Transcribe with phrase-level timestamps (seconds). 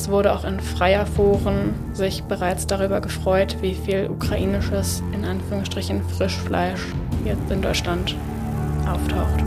[0.00, 6.02] es wurde auch in freier Foren sich bereits darüber gefreut, wie viel ukrainisches, in Anführungsstrichen,
[6.16, 6.80] Frischfleisch
[7.26, 8.16] jetzt in Deutschland
[8.86, 9.44] auftaucht.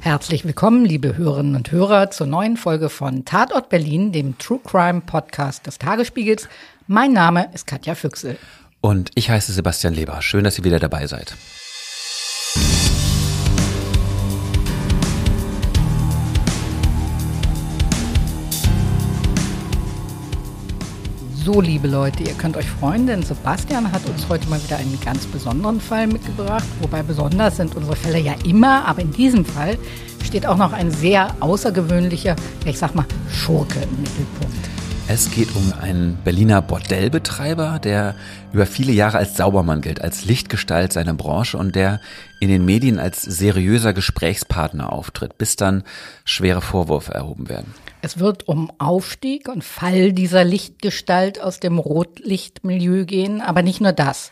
[0.00, 5.02] Herzlich willkommen, liebe Hörerinnen und Hörer, zur neuen Folge von Tatort Berlin, dem True Crime
[5.02, 6.48] Podcast des Tagesspiegels.
[6.88, 8.36] Mein Name ist Katja Füchsel.
[8.80, 10.22] Und ich heiße Sebastian Leber.
[10.22, 11.36] Schön, dass ihr wieder dabei seid.
[21.50, 24.98] So, liebe Leute, ihr könnt euch freuen, denn Sebastian hat uns heute mal wieder einen
[25.02, 26.66] ganz besonderen Fall mitgebracht.
[26.82, 29.78] Wobei besonders sind unsere Fälle ja immer, aber in diesem Fall
[30.22, 34.68] steht auch noch ein sehr außergewöhnlicher, ich sag mal, Schurke im Mittelpunkt.
[35.08, 38.14] Es geht um einen Berliner Bordellbetreiber, der
[38.52, 42.02] über viele Jahre als Saubermann gilt, als Lichtgestalt seiner Branche und der
[42.40, 45.84] in den Medien als seriöser Gesprächspartner auftritt, bis dann
[46.26, 47.72] schwere Vorwürfe erhoben werden.
[48.00, 53.92] Es wird um Aufstieg und Fall dieser Lichtgestalt aus dem Rotlichtmilieu gehen, aber nicht nur
[53.92, 54.30] das.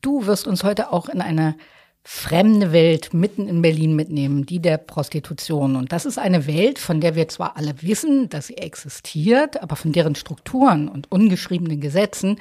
[0.00, 1.56] Du wirst uns heute auch in eine
[2.02, 5.76] fremde Welt mitten in Berlin mitnehmen, die der Prostitution.
[5.76, 9.76] Und das ist eine Welt, von der wir zwar alle wissen, dass sie existiert, aber
[9.76, 12.38] von deren Strukturen und ungeschriebenen Gesetzen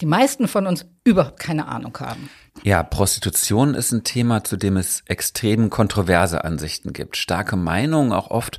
[0.00, 2.30] die meisten von uns überhaupt keine Ahnung haben.
[2.62, 7.16] Ja, Prostitution ist ein Thema, zu dem es extrem kontroverse Ansichten gibt.
[7.16, 8.58] Starke Meinungen, auch oft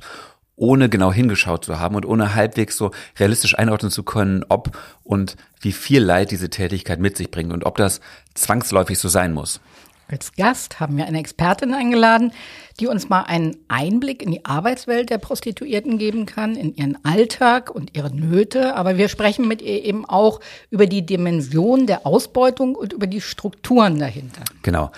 [0.62, 5.36] ohne genau hingeschaut zu haben und ohne halbwegs so realistisch einordnen zu können, ob und
[5.60, 8.00] wie viel Leid diese Tätigkeit mit sich bringt und ob das
[8.34, 9.60] zwangsläufig so sein muss.
[10.06, 12.32] Als Gast haben wir eine Expertin eingeladen,
[12.78, 17.74] die uns mal einen Einblick in die Arbeitswelt der Prostituierten geben kann, in ihren Alltag
[17.74, 18.76] und ihre Nöte.
[18.76, 20.38] Aber wir sprechen mit ihr eben auch
[20.70, 24.42] über die Dimension der Ausbeutung und über die Strukturen dahinter.
[24.62, 24.92] Genau.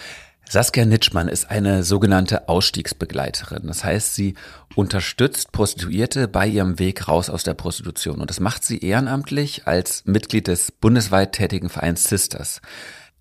[0.48, 3.66] Saskia Nitschmann ist eine sogenannte Ausstiegsbegleiterin.
[3.66, 4.34] Das heißt, sie
[4.74, 8.20] unterstützt Prostituierte bei ihrem Weg raus aus der Prostitution.
[8.20, 12.60] Und das macht sie ehrenamtlich als Mitglied des bundesweit tätigen Vereins Sisters.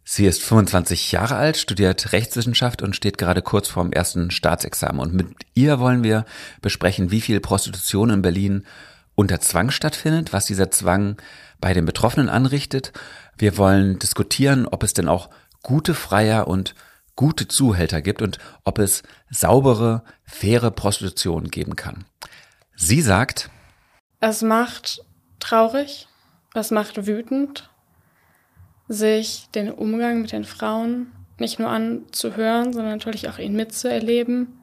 [0.06, 5.00] Sie ist 25 Jahre alt, studiert Rechtswissenschaft und steht gerade kurz vorm ersten Staatsexamen.
[5.00, 6.26] Und mit ihr wollen wir
[6.62, 8.66] besprechen, wie viel Prostitution in Berlin
[9.16, 11.16] unter Zwang stattfindet, was dieser Zwang
[11.62, 12.92] bei den Betroffenen anrichtet.
[13.38, 15.30] Wir wollen diskutieren, ob es denn auch
[15.62, 16.76] gute Freier und
[17.16, 22.06] gute Zuhälter gibt und ob es saubere, faire Prostitution geben kann.
[22.76, 23.50] Sie sagt,
[24.20, 25.04] es macht
[25.40, 26.08] traurig,
[26.54, 27.70] es macht wütend,
[28.88, 34.60] sich den Umgang mit den Frauen nicht nur anzuhören, sondern natürlich auch ihn mitzuerleben,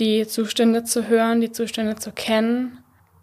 [0.00, 2.78] die Zustände zu hören, die Zustände zu kennen,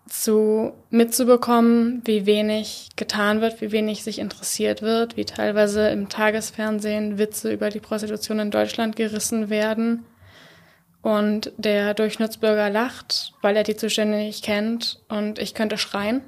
[0.08, 7.18] zu mitzubekommen, wie wenig getan wird, wie wenig sich interessiert wird, wie teilweise im Tagesfernsehen
[7.18, 10.06] Witze über die Prostitution in Deutschland gerissen werden
[11.02, 16.22] und der Durchschnittsbürger lacht, weil er die Zustände nicht kennt und ich könnte schreien.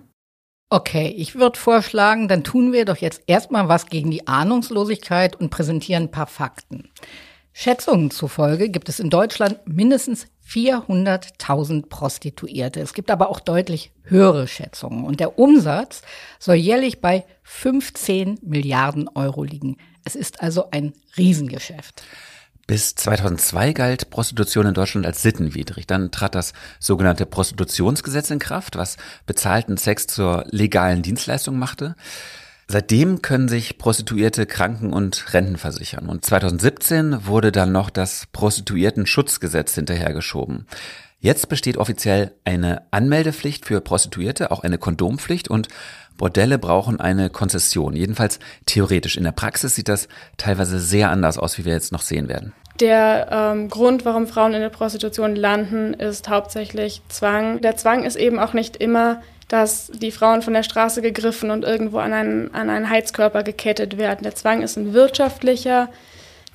[0.70, 5.52] Okay, ich würde vorschlagen, dann tun wir doch jetzt erstmal was gegen die Ahnungslosigkeit und
[5.52, 6.90] präsentieren ein paar Fakten.
[7.52, 12.80] Schätzungen zufolge gibt es in Deutschland mindestens 400.000 Prostituierte.
[12.80, 15.06] Es gibt aber auch deutlich höhere Schätzungen.
[15.06, 16.02] Und der Umsatz
[16.40, 19.78] soll jährlich bei 15 Milliarden Euro liegen.
[20.04, 22.04] Es ist also ein Riesengeschäft.
[22.66, 25.86] Bis 2002 galt Prostitution in Deutschland als sittenwidrig.
[25.86, 28.96] Dann trat das sogenannte Prostitutionsgesetz in Kraft, was
[29.26, 31.96] bezahlten Sex zur legalen Dienstleistung machte.
[32.68, 36.08] Seitdem können sich Prostituierte Kranken- und Renten versichern.
[36.08, 40.66] Und 2017 wurde dann noch das Prostituiertenschutzgesetz hinterhergeschoben.
[41.20, 45.70] Jetzt besteht offiziell eine Anmeldepflicht für Prostituierte, auch eine Kondompflicht und
[46.18, 47.96] Bordelle brauchen eine Konzession.
[47.96, 49.18] Jedenfalls theoretisch.
[49.18, 50.08] In der Praxis sieht das
[50.38, 52.54] teilweise sehr anders aus, wie wir jetzt noch sehen werden.
[52.80, 57.62] Der ähm, Grund, warum Frauen in der Prostitution landen, ist hauptsächlich Zwang.
[57.62, 59.22] Der Zwang ist eben auch nicht immer,
[59.54, 64.00] dass die Frauen von der Straße gegriffen und irgendwo an einen, an einen Heizkörper gekettet
[64.00, 64.24] werden.
[64.24, 65.90] Der Zwang ist ein wirtschaftlicher,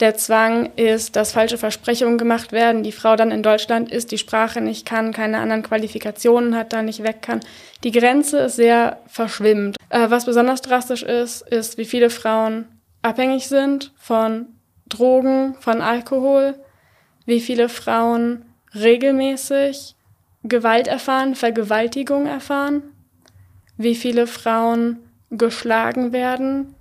[0.01, 4.19] der Zwang ist, dass falsche Versprechungen gemacht werden, die Frau dann in Deutschland ist, die
[4.19, 7.39] Sprache nicht kann, keine anderen Qualifikationen hat, da nicht weg kann.
[7.85, 9.77] Die Grenze ist sehr verschwimmend.
[9.91, 12.67] Äh, was besonders drastisch ist, ist, wie viele Frauen
[13.03, 14.47] abhängig sind von
[14.89, 16.57] Drogen, von Alkohol,
[17.27, 18.45] wie viele Frauen
[18.75, 19.95] regelmäßig
[20.43, 22.83] Gewalt erfahren, Vergewaltigung erfahren,
[23.77, 24.99] wie viele Frauen
[25.31, 26.75] geschlagen werden,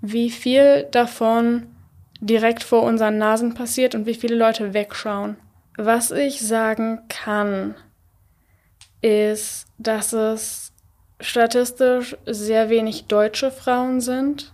[0.00, 1.66] wie viel davon
[2.20, 5.36] direkt vor unseren Nasen passiert und wie viele Leute wegschauen.
[5.76, 7.74] Was ich sagen kann,
[9.02, 10.72] ist, dass es
[11.20, 14.52] statistisch sehr wenig deutsche Frauen sind,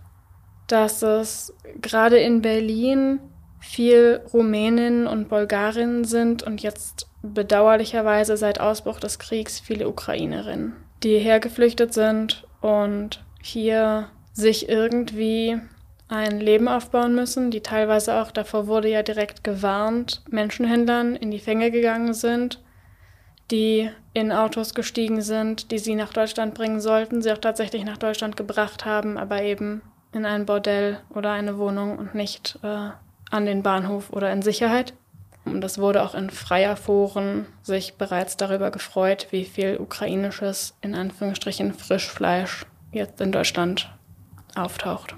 [0.67, 3.19] dass es gerade in Berlin
[3.59, 11.17] viel Rumäninnen und Bulgarinnen sind und jetzt bedauerlicherweise seit Ausbruch des Kriegs viele Ukrainerinnen, die
[11.19, 15.59] hergeflüchtet sind und hier sich irgendwie
[16.07, 21.39] ein Leben aufbauen müssen, die teilweise auch, davor wurde ja direkt gewarnt, Menschenhändlern in die
[21.39, 22.61] Fänge gegangen sind,
[23.49, 27.97] die in Autos gestiegen sind, die sie nach Deutschland bringen sollten, sie auch tatsächlich nach
[27.97, 29.81] Deutschland gebracht haben, aber eben
[30.11, 32.89] in ein Bordell oder eine Wohnung und nicht äh,
[33.29, 34.93] an den Bahnhof oder in Sicherheit.
[35.45, 40.93] Und es wurde auch in freier Foren sich bereits darüber gefreut, wie viel ukrainisches, in
[40.93, 43.91] Anführungsstrichen, Frischfleisch jetzt in Deutschland
[44.55, 45.15] auftaucht.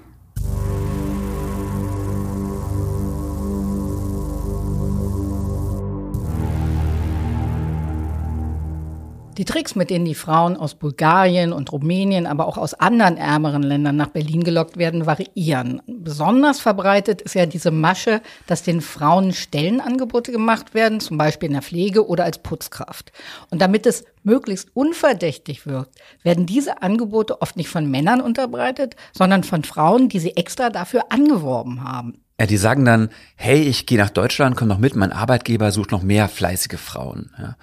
[9.36, 13.64] Die Tricks, mit denen die Frauen aus Bulgarien und Rumänien, aber auch aus anderen ärmeren
[13.64, 15.82] Ländern nach Berlin gelockt werden, variieren.
[15.86, 21.54] Besonders verbreitet ist ja diese Masche, dass den Frauen Stellenangebote gemacht werden, zum Beispiel in
[21.54, 23.10] der Pflege oder als Putzkraft.
[23.50, 29.42] Und damit es möglichst unverdächtig wirkt, werden diese Angebote oft nicht von Männern unterbreitet, sondern
[29.42, 32.20] von Frauen, die sie extra dafür angeworben haben.
[32.38, 35.92] Ja, die sagen dann, hey, ich gehe nach Deutschland, komm noch mit, mein Arbeitgeber sucht
[35.92, 37.30] noch mehr fleißige Frauen.
[37.38, 37.56] Ja.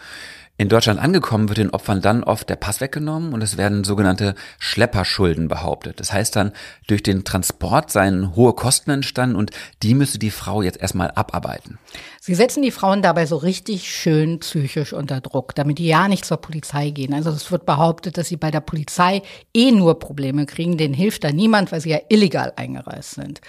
[0.58, 4.36] In Deutschland angekommen wird den Opfern dann oft der Pass weggenommen und es werden sogenannte
[4.60, 6.00] Schlepperschulden behauptet.
[6.00, 6.52] Das heißt dann,
[6.88, 9.50] durch den Transport seien hohe Kosten entstanden und
[9.82, 11.80] die müsse die Frau jetzt erstmal abarbeiten.
[12.20, 16.26] Sie setzen die Frauen dabei so richtig schön psychisch unter Druck, damit die ja nicht
[16.26, 17.16] zur Polizei gehen.
[17.16, 19.24] Also es wird behauptet, dass sie bei der Polizei
[19.56, 20.78] eh nur Probleme kriegen.
[20.78, 23.42] Denen hilft da niemand, weil sie ja illegal eingereist sind.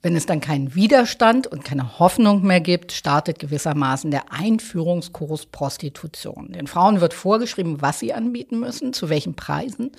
[0.00, 6.52] Wenn es dann keinen Widerstand und keine Hoffnung mehr gibt, startet gewissermaßen der Einführungskurs Prostitution.
[6.52, 9.90] Den Frauen wird vorgeschrieben, was sie anbieten müssen, zu welchen Preisen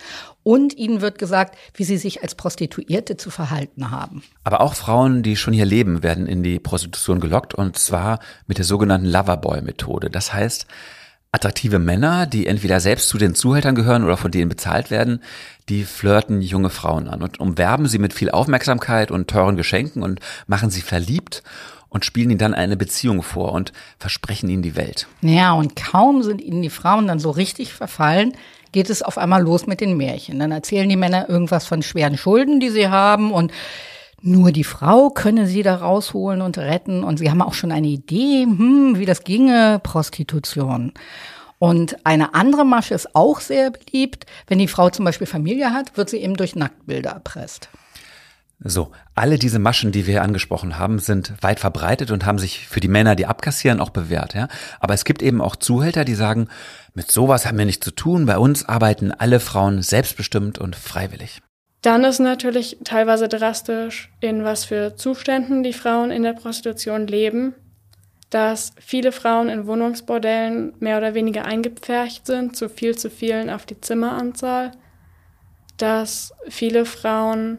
[0.44, 4.24] und ihnen wird gesagt, wie sie sich als Prostituierte zu verhalten haben.
[4.46, 8.58] Aber auch Frauen, die schon hier leben, werden in die Prostitution gelockt und zwar mit
[8.58, 10.10] der sogenannten Loverboy-Methode.
[10.10, 10.66] Das heißt,
[11.32, 15.22] attraktive Männer, die entweder selbst zu den Zuhältern gehören oder von denen bezahlt werden,
[15.70, 20.20] die flirten junge Frauen an und umwerben sie mit viel Aufmerksamkeit und teuren Geschenken und
[20.48, 21.44] machen sie verliebt
[21.90, 25.08] und spielen ihnen dann eine Beziehung vor und versprechen ihnen die Welt.
[25.22, 28.34] Ja, und kaum sind ihnen die Frauen dann so richtig verfallen,
[28.72, 30.40] geht es auf einmal los mit den Märchen.
[30.40, 33.52] Dann erzählen die Männer irgendwas von schweren Schulden, die sie haben und
[34.22, 37.04] nur die Frau könne sie da rausholen und retten.
[37.04, 40.94] Und sie haben auch schon eine Idee, hm, wie das ginge, Prostitution.
[41.58, 44.26] Und eine andere Masche ist auch sehr beliebt.
[44.48, 47.70] Wenn die Frau zum Beispiel Familie hat, wird sie eben durch Nacktbilder erpresst.
[48.62, 52.68] So, alle diese Maschen, die wir hier angesprochen haben, sind weit verbreitet und haben sich
[52.68, 54.34] für die Männer, die abkassieren, auch bewährt.
[54.34, 54.50] Ja?
[54.82, 56.50] Aber es gibt eben auch Zuhälter, die sagen,
[56.94, 58.26] mit sowas haben wir nichts zu tun.
[58.26, 61.42] Bei uns arbeiten alle Frauen selbstbestimmt und freiwillig.
[61.82, 67.56] Dann ist natürlich teilweise drastisch, in was für Zuständen die Frauen in der Prostitution leben
[68.30, 73.66] dass viele Frauen in Wohnungsbordellen mehr oder weniger eingepfercht sind, zu viel zu vielen auf
[73.66, 74.72] die Zimmeranzahl,
[75.78, 77.58] dass viele Frauen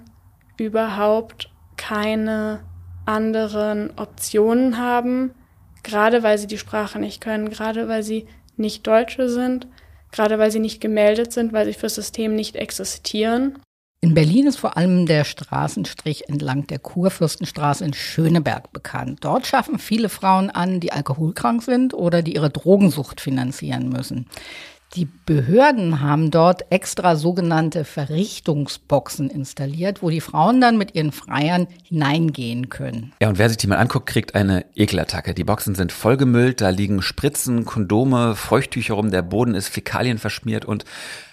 [0.59, 2.61] überhaupt keine
[3.05, 5.35] anderen Optionen haben,
[5.83, 8.27] gerade weil sie die Sprache nicht können, gerade weil sie
[8.57, 9.67] nicht Deutsche sind,
[10.13, 13.59] gerade weil sie nicht gemeldet sind, weil sie fürs System nicht existieren.
[14.03, 19.19] In Berlin ist vor allem der Straßenstrich entlang der Kurfürstenstraße in Schöneberg bekannt.
[19.21, 24.27] Dort schaffen viele Frauen an, die alkoholkrank sind oder die ihre Drogensucht finanzieren müssen.
[24.95, 31.69] Die Behörden haben dort extra sogenannte Verrichtungsboxen installiert, wo die Frauen dann mit ihren Freiern
[31.85, 33.13] hineingehen können.
[33.21, 35.35] Ja, und wer sich die mal anguckt, kriegt eine Ekelattacke.
[35.35, 40.65] Die Boxen sind vollgemüllt, da liegen Spritzen, Kondome, Feuchttücher rum, der Boden ist Fäkalien verschmiert
[40.65, 40.85] und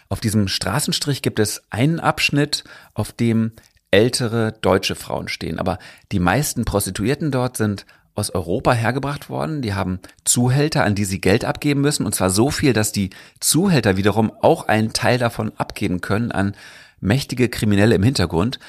[0.10, 3.52] auf diesem Straßenstrich gibt es einen Abschnitt, auf dem
[3.92, 5.60] ältere deutsche Frauen stehen.
[5.60, 5.80] Aber
[6.12, 7.86] die meisten Prostituierten dort sind
[8.16, 9.62] aus Europa hergebracht worden.
[9.62, 12.06] Die haben Zuhälter, an die sie Geld abgeben müssen.
[12.06, 16.56] Und zwar so viel, dass die Zuhälter wiederum auch einen Teil davon abgeben können an
[17.00, 18.60] mächtige Kriminelle im Hintergrund,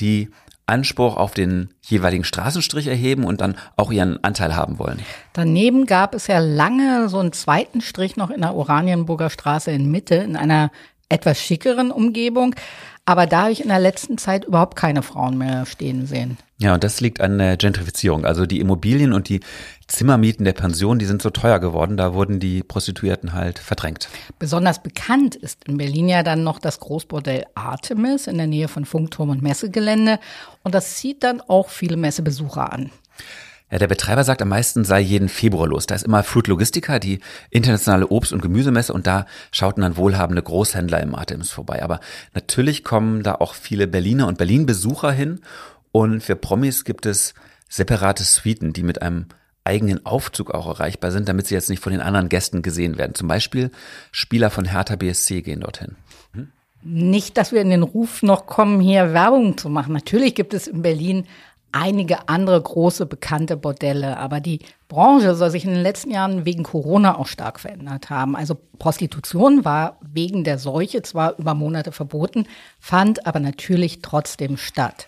[0.00, 0.30] die
[0.66, 5.00] Anspruch auf den jeweiligen Straßenstrich erheben und dann auch ihren Anteil haben wollen.
[5.32, 9.90] Daneben gab es ja lange so einen zweiten Strich noch in der Oranienburger Straße in
[9.90, 10.70] Mitte, in einer
[11.08, 12.54] etwas schickeren Umgebung.
[13.08, 16.38] Aber da habe ich in der letzten Zeit überhaupt keine Frauen mehr stehen sehen.
[16.58, 18.24] Ja, und das liegt an der Gentrifizierung.
[18.24, 19.40] Also die Immobilien und die
[19.86, 24.08] Zimmermieten der Pension, die sind so teuer geworden, da wurden die Prostituierten halt verdrängt.
[24.40, 28.84] Besonders bekannt ist in Berlin ja dann noch das Großbordell Artemis in der Nähe von
[28.84, 30.18] Funkturm und Messegelände.
[30.64, 32.90] Und das zieht dann auch viele Messebesucher an.
[33.70, 35.86] Ja, der Betreiber sagt, am meisten sei jeden Februar los.
[35.86, 37.18] Da ist immer Food Logistica, die
[37.50, 41.82] internationale Obst- und Gemüsemesse und da schauten dann wohlhabende Großhändler im Artemis vorbei.
[41.82, 42.00] Aber
[42.32, 45.40] natürlich kommen da auch viele Berliner und Berlin-Besucher hin
[45.90, 47.34] und für Promis gibt es
[47.68, 49.26] separate Suiten, die mit einem
[49.64, 53.14] eigenen Aufzug auch erreichbar sind, damit sie jetzt nicht von den anderen Gästen gesehen werden.
[53.14, 53.70] Zum Beispiel
[54.12, 55.96] Spieler von Hertha BSC gehen dorthin.
[56.34, 56.52] Hm?
[56.82, 59.92] Nicht, dass wir in den Ruf noch kommen, hier Werbung zu machen.
[59.92, 61.26] Natürlich gibt es in Berlin
[61.76, 66.62] einige andere große bekannte Bordelle, aber die Branche soll sich in den letzten Jahren wegen
[66.62, 68.34] Corona auch stark verändert haben.
[68.34, 72.46] Also Prostitution war wegen der Seuche zwar über Monate verboten,
[72.80, 75.06] fand aber natürlich trotzdem statt.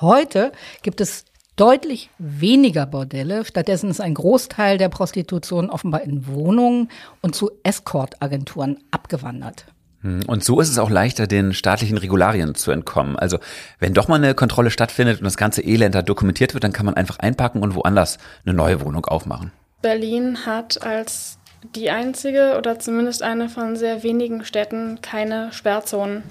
[0.00, 1.24] Heute gibt es
[1.56, 3.44] deutlich weniger Bordelle.
[3.44, 6.90] Stattdessen ist ein Großteil der Prostitution offenbar in Wohnungen
[7.22, 9.66] und zu Escort-Agenturen abgewandert.
[10.02, 13.16] Hm, und so ist es auch leichter, den staatlichen Regularien zu entkommen.
[13.16, 13.38] Also
[13.78, 16.86] wenn doch mal eine Kontrolle stattfindet und das ganze Elend da dokumentiert wird, dann kann
[16.86, 19.52] man einfach einpacken und woanders eine neue Wohnung aufmachen.
[19.82, 21.38] Berlin hat als
[21.74, 26.22] die einzige oder zumindest eine von sehr wenigen Städten keine Sperrzonen.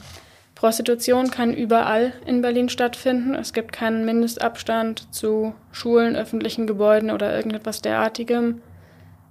[0.55, 3.33] Prostitution kann überall in Berlin stattfinden.
[3.33, 8.61] Es gibt keinen Mindestabstand zu Schulen, öffentlichen Gebäuden oder irgendetwas derartigem.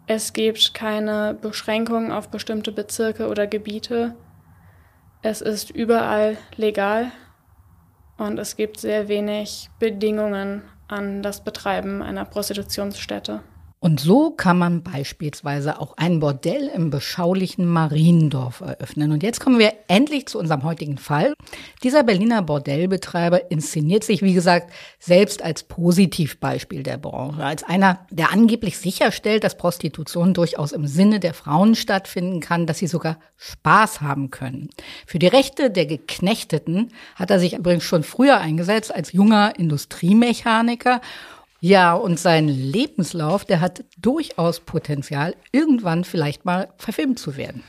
[0.07, 4.15] Es gibt keine Beschränkungen auf bestimmte Bezirke oder Gebiete.
[5.21, 7.11] Es ist überall legal
[8.19, 13.43] und es gibt sehr wenig Bedingungen an das Betreiben einer Prostitutionsstätte.
[13.81, 19.13] Und so kann man beispielsweise auch ein Bordell im beschaulichen Mariendorf eröffnen.
[19.13, 21.35] Und jetzt kommen wir endlich zu unserem heutigen Fall.
[21.85, 28.33] Dieser Berliner Bordellbetreiber inszeniert sich, wie gesagt, selbst als Positivbeispiel der Branche, als einer, der
[28.33, 34.01] angeblich sicherstellt, dass Prostitution durchaus im Sinne der Frauen stattfinden kann, dass sie sogar Spaß
[34.01, 34.71] haben können.
[35.07, 41.01] Für die Rechte der Geknechteten hat er sich übrigens schon früher eingesetzt als junger Industriemechaniker
[41.61, 47.63] ja, und sein Lebenslauf, der hat durchaus Potenzial, irgendwann vielleicht mal verfilmt zu werden.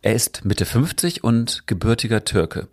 [0.00, 2.68] Er ist Mitte 50 und gebürtiger Türke.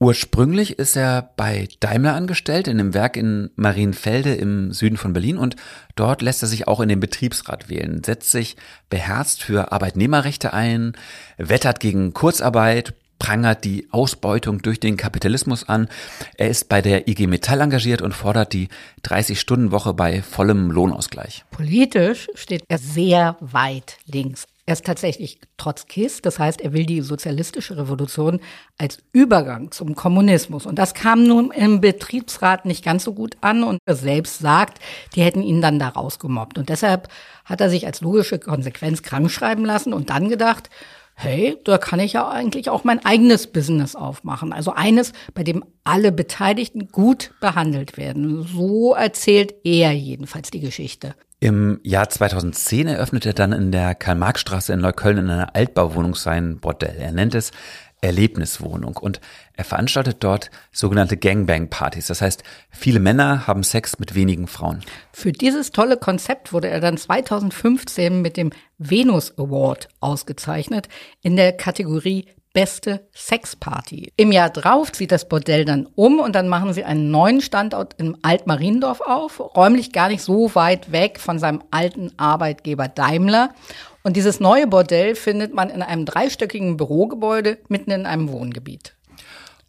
[0.00, 5.38] Ursprünglich ist er bei Daimler angestellt, in einem Werk in Marienfelde im Süden von Berlin
[5.38, 5.56] und
[5.94, 8.56] dort lässt er sich auch in den Betriebsrat wählen, setzt sich
[8.90, 10.92] beherzt für Arbeitnehmerrechte ein,
[11.38, 15.88] wettert gegen Kurzarbeit, prangert die Ausbeutung durch den Kapitalismus an.
[16.36, 18.68] Er ist bei der IG Metall engagiert und fordert die
[19.04, 21.44] 30-Stunden-Woche bei vollem Lohnausgleich.
[21.50, 24.46] Politisch steht er sehr weit links.
[24.66, 28.40] Er ist tatsächlich Trotzkist, das heißt, er will die sozialistische Revolution
[28.78, 30.64] als Übergang zum Kommunismus.
[30.64, 34.78] Und das kam nun im Betriebsrat nicht ganz so gut an und er selbst sagt,
[35.14, 36.56] die hätten ihn dann da rausgemobbt.
[36.56, 37.08] Und deshalb
[37.44, 40.70] hat er sich als logische Konsequenz krankschreiben lassen und dann gedacht,
[41.14, 44.52] hey, da kann ich ja eigentlich auch mein eigenes Business aufmachen.
[44.52, 48.42] Also eines, bei dem alle Beteiligten gut behandelt werden.
[48.42, 51.14] So erzählt er jedenfalls die Geschichte.
[51.40, 56.58] Im Jahr 2010 eröffnet er dann in der Karl-Marx-Straße in Neukölln in einer Altbauwohnung sein
[56.58, 56.96] Bordell.
[56.98, 57.50] Er nennt es
[58.04, 59.20] Erlebniswohnung und
[59.54, 62.06] er veranstaltet dort sogenannte Gangbang-Partys.
[62.06, 64.82] Das heißt, viele Männer haben Sex mit wenigen Frauen.
[65.12, 70.88] Für dieses tolle Konzept wurde er dann 2015 mit dem Venus Award ausgezeichnet
[71.22, 74.12] in der Kategorie beste Sexparty.
[74.16, 77.94] Im Jahr drauf zieht das Bordell dann um und dann machen sie einen neuen Standort
[77.98, 83.50] im Altmariendorf auf, räumlich gar nicht so weit weg von seinem alten Arbeitgeber Daimler.
[84.06, 88.94] Und dieses neue Bordell findet man in einem dreistöckigen Bürogebäude mitten in einem Wohngebiet.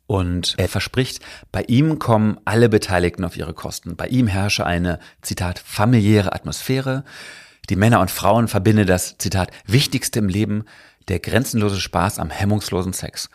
[0.08, 1.22] Und er verspricht,
[1.54, 3.96] bei ihm kommen alle Beteiligten auf ihre Kosten.
[3.96, 7.06] Bei ihm herrsche eine, Zitat, familiäre Atmosphäre.
[7.70, 10.66] Die Männer und Frauen verbinde das, Zitat, Wichtigste im Leben,
[11.08, 13.30] der grenzenlose Spaß am hemmungslosen Sex.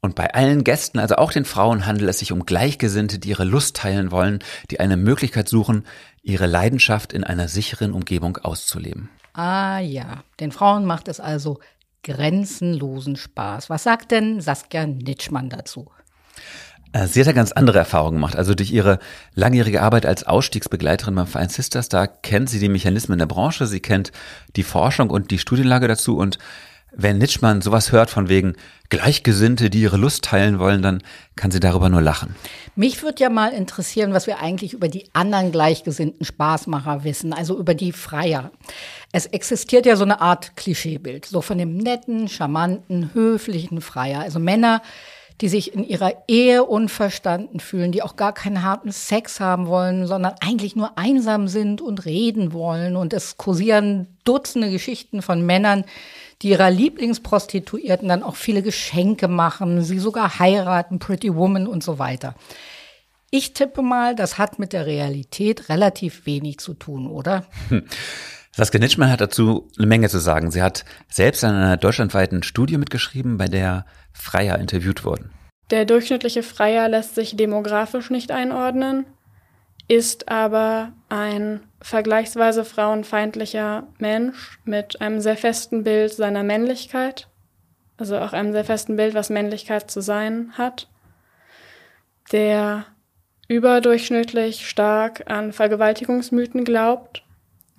[0.00, 3.44] Und bei allen Gästen, also auch den Frauen, handelt es sich um Gleichgesinnte, die ihre
[3.44, 4.38] Lust teilen wollen,
[4.70, 5.84] die eine Möglichkeit suchen,
[6.22, 9.10] ihre Leidenschaft in einer sicheren Umgebung auszuleben.
[9.34, 11.58] Ah ja, den Frauen macht es also
[12.04, 13.68] grenzenlosen Spaß.
[13.68, 15.90] Was sagt denn Saskia Nitschmann dazu?
[16.92, 18.36] Äh, sie hat ja ganz andere Erfahrungen gemacht.
[18.36, 19.00] Also durch ihre
[19.34, 23.80] langjährige Arbeit als Ausstiegsbegleiterin beim Verein Sisters, da kennt sie die Mechanismen der Branche, sie
[23.80, 24.12] kennt
[24.54, 26.38] die Forschung und die Studienlage dazu und
[26.96, 28.54] wenn Nitschmann sowas hört von wegen
[28.88, 31.02] Gleichgesinnte, die ihre Lust teilen wollen, dann
[31.36, 32.34] kann sie darüber nur lachen.
[32.76, 37.58] Mich würde ja mal interessieren, was wir eigentlich über die anderen gleichgesinnten Spaßmacher wissen, also
[37.58, 38.50] über die Freier.
[39.12, 44.38] Es existiert ja so eine Art Klischeebild, so von dem netten, charmanten, höflichen Freier, also
[44.38, 44.82] Männer,
[45.40, 50.06] die sich in ihrer Ehe unverstanden fühlen, die auch gar keinen harten Sex haben wollen,
[50.06, 52.96] sondern eigentlich nur einsam sind und reden wollen.
[52.96, 55.84] Und es kursieren Dutzende Geschichten von Männern,
[56.42, 61.98] die ihrer Lieblingsprostituierten dann auch viele Geschenke machen, sie sogar heiraten, Pretty Woman und so
[61.98, 62.34] weiter.
[63.30, 67.46] Ich tippe mal, das hat mit der Realität relativ wenig zu tun, oder?
[67.68, 67.84] Hm.
[68.52, 70.52] Saskia Nitschmann hat dazu eine Menge zu sagen.
[70.52, 75.32] Sie hat selbst an einer deutschlandweiten Studie mitgeschrieben, bei der Freier interviewt wurden.
[75.70, 79.06] Der durchschnittliche Freier lässt sich demografisch nicht einordnen.
[79.88, 87.28] Ist aber ein vergleichsweise frauenfeindlicher Mensch mit einem sehr festen Bild seiner Männlichkeit,
[87.96, 90.88] also auch einem sehr festen Bild, was Männlichkeit zu sein hat,
[92.32, 92.86] der
[93.48, 97.22] überdurchschnittlich stark an Vergewaltigungsmythen glaubt,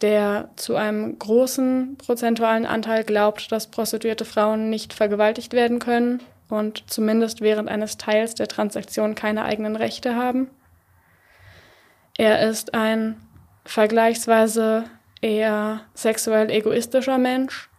[0.02, 6.84] der zu einem großen prozentualen Anteil glaubt, dass prostituierte Frauen nicht vergewaltigt werden können und
[6.88, 10.50] zumindest während eines Teils der Transaktion keine eigenen Rechte haben.
[12.18, 13.22] Er ist ein
[13.66, 14.86] vergleichsweise
[15.22, 17.70] eher sexuell egoistischer Mensch,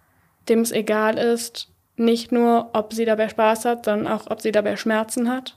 [0.49, 4.53] dem es egal ist, nicht nur, ob sie dabei Spaß hat, sondern auch, ob sie
[4.53, 5.57] dabei Schmerzen hat,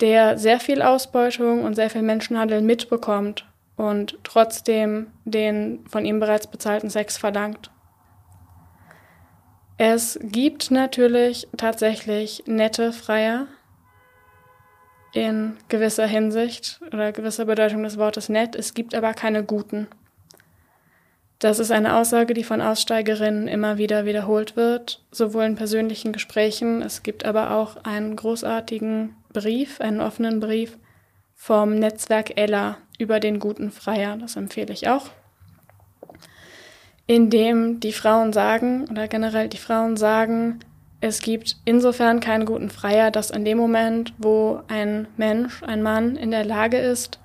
[0.00, 6.46] der sehr viel Ausbeutung und sehr viel Menschenhandel mitbekommt und trotzdem den von ihm bereits
[6.46, 7.70] bezahlten Sex verlangt.
[9.78, 13.46] Es gibt natürlich tatsächlich nette Freier
[15.12, 18.56] in gewisser Hinsicht oder gewisser Bedeutung des Wortes nett.
[18.56, 19.88] Es gibt aber keine guten.
[21.38, 26.82] Das ist eine Aussage, die von Aussteigerinnen immer wieder wiederholt wird, sowohl in persönlichen Gesprächen.
[26.82, 30.78] Es gibt aber auch einen großartigen Brief, einen offenen Brief
[31.34, 34.16] vom Netzwerk Ella über den guten Freier.
[34.16, 35.10] Das empfehle ich auch.
[37.08, 40.60] In dem die Frauen sagen, oder generell die Frauen sagen,
[41.02, 46.14] es gibt insofern keinen guten Freier, dass in dem Moment, wo ein Mensch, ein Mann
[46.14, 47.18] in der Lage ist,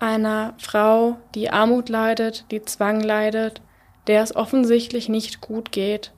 [0.00, 3.60] einer Frau, die Armut leidet, die Zwang leidet,
[4.06, 6.12] der es offensichtlich nicht gut geht,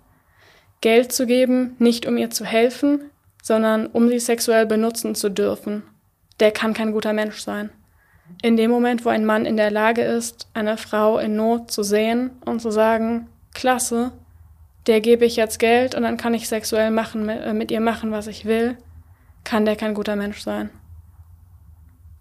[0.81, 3.11] Geld zu geben, nicht um ihr zu helfen,
[3.43, 5.83] sondern um sie sexuell benutzen zu dürfen,
[6.39, 7.71] der kann kein guter Mensch sein.
[8.43, 11.83] In dem Moment, wo ein Mann in der Lage ist, eine Frau in Not zu
[11.83, 14.13] sehen und zu sagen, klasse,
[14.87, 17.81] der gebe ich jetzt Geld und dann kann ich sexuell machen, mit, äh, mit ihr
[17.81, 18.77] machen, was ich will,
[19.45, 20.71] kann der kein guter Mensch sein.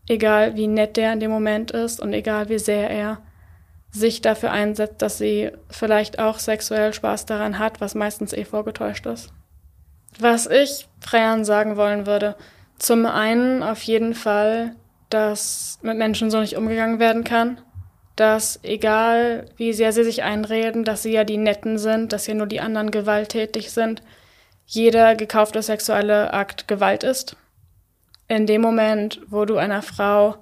[0.07, 3.21] Egal wie nett der in dem Moment ist und egal wie sehr er
[3.91, 9.05] sich dafür einsetzt, dass sie vielleicht auch sexuell Spaß daran hat, was meistens eh vorgetäuscht
[9.05, 9.31] ist.
[10.19, 12.35] Was ich Freiern sagen wollen würde,
[12.77, 14.75] zum einen auf jeden Fall,
[15.09, 17.61] dass mit Menschen so nicht umgegangen werden kann,
[18.15, 22.33] dass egal wie sehr sie sich einreden, dass sie ja die Netten sind, dass ja
[22.33, 24.01] nur die anderen gewalttätig sind,
[24.65, 27.35] jeder gekaufte sexuelle Akt Gewalt ist
[28.27, 30.35] in dem Moment, wo du einer Frau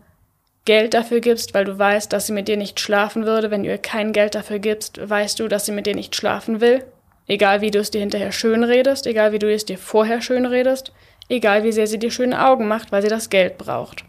[0.65, 3.69] Geld dafür gibst, weil du weißt, dass sie mit dir nicht schlafen würde, wenn du
[3.69, 6.85] ihr kein Geld dafür gibst, weißt du, dass sie mit dir nicht schlafen will.
[7.27, 10.45] Egal wie du es dir hinterher schön redest, egal wie du es dir vorher schön
[10.45, 10.93] redest,
[11.27, 14.05] egal wie sehr sie dir schöne Augen macht, weil sie das Geld braucht.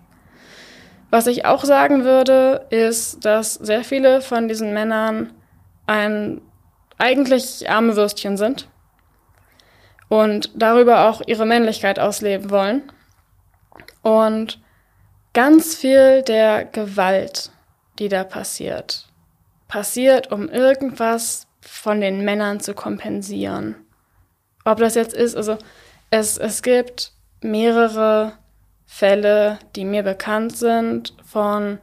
[1.15, 5.33] Was ich auch sagen würde, ist, dass sehr viele von diesen Männern
[5.87, 6.41] ein
[6.99, 8.69] eigentlich arme Würstchen sind
[10.09, 12.91] und darüber auch ihre Männlichkeit ausleben wollen
[14.03, 14.61] und
[15.35, 17.53] ganz viel der Gewalt,
[18.01, 19.07] die da passiert,
[19.69, 23.77] passiert, um irgendwas von den Männern zu kompensieren.
[24.65, 25.59] Ob das jetzt ist, also
[26.11, 28.33] es, es gibt mehrere
[28.87, 31.79] Fälle, die mir bekannt sind, von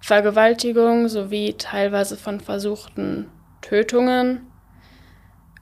[0.00, 3.30] Vergewaltigung sowie teilweise von versuchten
[3.62, 4.46] Tötungen,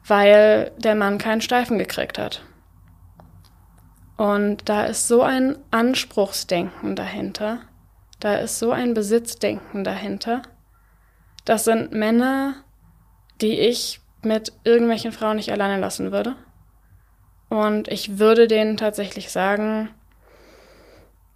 [0.06, 2.42] weil der Mann keinen Steifen gekriegt hat.
[4.16, 7.60] Und da ist so ein Anspruchsdenken dahinter,
[8.22, 10.42] da ist so ein Besitzdenken dahinter.
[11.44, 12.54] Das sind Männer,
[13.40, 16.36] die ich mit irgendwelchen Frauen nicht alleine lassen würde.
[17.48, 19.88] Und ich würde denen tatsächlich sagen,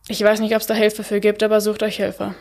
[0.09, 2.35] ich weiß nicht, ob es da Hilfe für gibt, aber sucht euch Hilfe.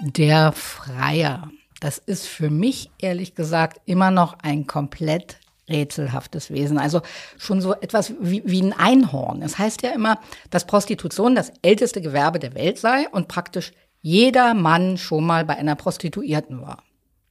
[0.00, 1.50] Der Freier.
[1.80, 6.78] Das ist für mich ehrlich gesagt immer noch ein komplett rätselhaftes Wesen.
[6.78, 7.00] Also
[7.38, 9.40] schon so etwas wie, wie ein Einhorn.
[9.42, 10.18] Es heißt ja immer,
[10.50, 15.56] dass Prostitution das älteste Gewerbe der Welt sei und praktisch jeder Mann schon mal bei
[15.56, 16.82] einer Prostituierten war.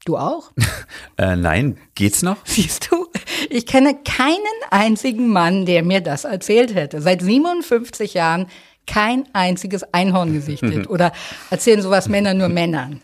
[0.05, 0.51] Du auch?
[1.17, 2.37] äh, nein, geht's noch?
[2.45, 3.07] Siehst du,
[3.49, 4.37] ich kenne keinen
[4.71, 7.01] einzigen Mann, der mir das erzählt hätte.
[7.01, 8.47] Seit 57 Jahren
[8.87, 10.89] kein einziges Einhorn gesichtet?
[10.89, 11.11] Oder
[11.49, 13.01] erzählen sowas Männer nur Männern?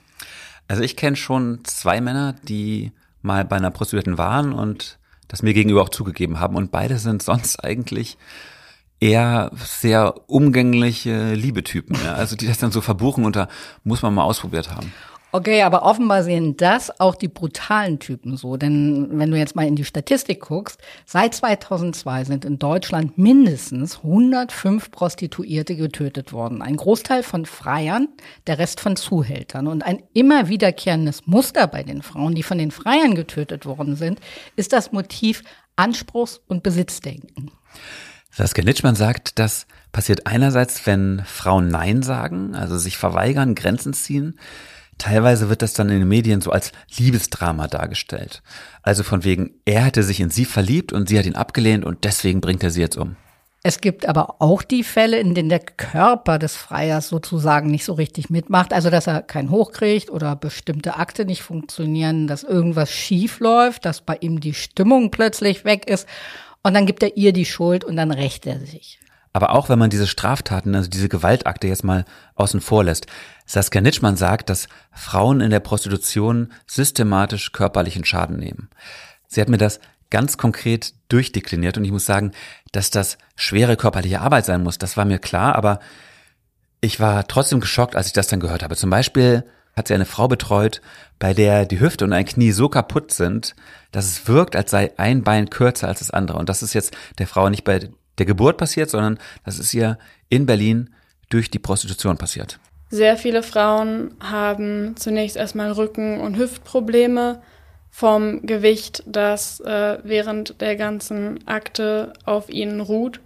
[0.68, 4.98] Also ich kenne schon zwei Männer, die mal bei einer Prostituierten waren und
[5.28, 6.56] das mir gegenüber auch zugegeben haben.
[6.56, 8.18] Und beide sind sonst eigentlich
[9.00, 11.98] eher sehr umgängliche Liebetypen.
[12.04, 12.14] Ja?
[12.14, 13.48] Also die das dann so verbuchen da
[13.84, 14.92] muss man mal ausprobiert haben.
[15.36, 18.56] Okay, aber offenbar sehen das auch die brutalen Typen so.
[18.56, 23.98] Denn wenn du jetzt mal in die Statistik guckst, seit 2002 sind in Deutschland mindestens
[23.98, 26.62] 105 Prostituierte getötet worden.
[26.62, 28.08] Ein Großteil von Freiern,
[28.48, 29.68] der Rest von Zuhältern.
[29.68, 34.22] Und ein immer wiederkehrendes Muster bei den Frauen, die von den Freiern getötet worden sind,
[34.56, 35.44] ist das Motiv
[35.76, 37.52] Anspruchs- und Besitzdenken.
[38.38, 44.38] Saskia Nitschmann sagt, das passiert einerseits, wenn Frauen Nein sagen, also sich verweigern, Grenzen ziehen.
[44.98, 48.44] Teilweise wird das dann in den Medien so als Liebesdrama dargestellt.
[48.82, 52.04] Also von wegen, er hätte sich in sie verliebt und sie hat ihn abgelehnt und
[52.04, 53.16] deswegen bringt er sie jetzt um.
[53.64, 57.94] Es gibt aber auch die Fälle, in denen der Körper des Freiers sozusagen nicht so
[57.94, 58.74] richtig mitmacht.
[58.74, 63.86] Also, dass er keinen Hoch kriegt oder bestimmte Akte nicht funktionieren, dass irgendwas schief läuft,
[63.86, 66.08] dass bei ihm die Stimmung plötzlich weg ist.
[66.66, 68.98] Und dann gibt er ihr die Schuld und dann rächt er sich.
[69.34, 73.06] Aber auch wenn man diese Straftaten, also diese Gewaltakte jetzt mal außen vor lässt.
[73.46, 78.72] Saskia Nitschmann sagt, dass Frauen in der Prostitution systematisch körperlichen Schaden nehmen.
[79.28, 82.32] Sie hat mir das ganz konkret durchdekliniert und ich muss sagen,
[82.72, 85.80] dass das schwere körperliche Arbeit sein muss, das war mir klar, aber
[86.82, 88.76] ich war trotzdem geschockt, als ich das dann gehört habe.
[88.76, 89.44] Zum Beispiel
[89.76, 90.82] hat sie eine Frau betreut,
[91.20, 93.56] bei der die Hüfte und ein Knie so kaputt sind,
[93.92, 96.38] dass es wirkt, als sei ein Bein kürzer als das andere.
[96.38, 99.98] Und das ist jetzt der Frau nicht bei der Geburt passiert, sondern das ist ihr
[100.30, 100.90] in Berlin
[101.30, 102.60] durch die Prostitution passiert.
[102.90, 107.42] Sehr viele Frauen haben zunächst erstmal Rücken- und Hüftprobleme
[107.90, 113.20] vom Gewicht, das äh, während der ganzen Akte auf ihnen ruht,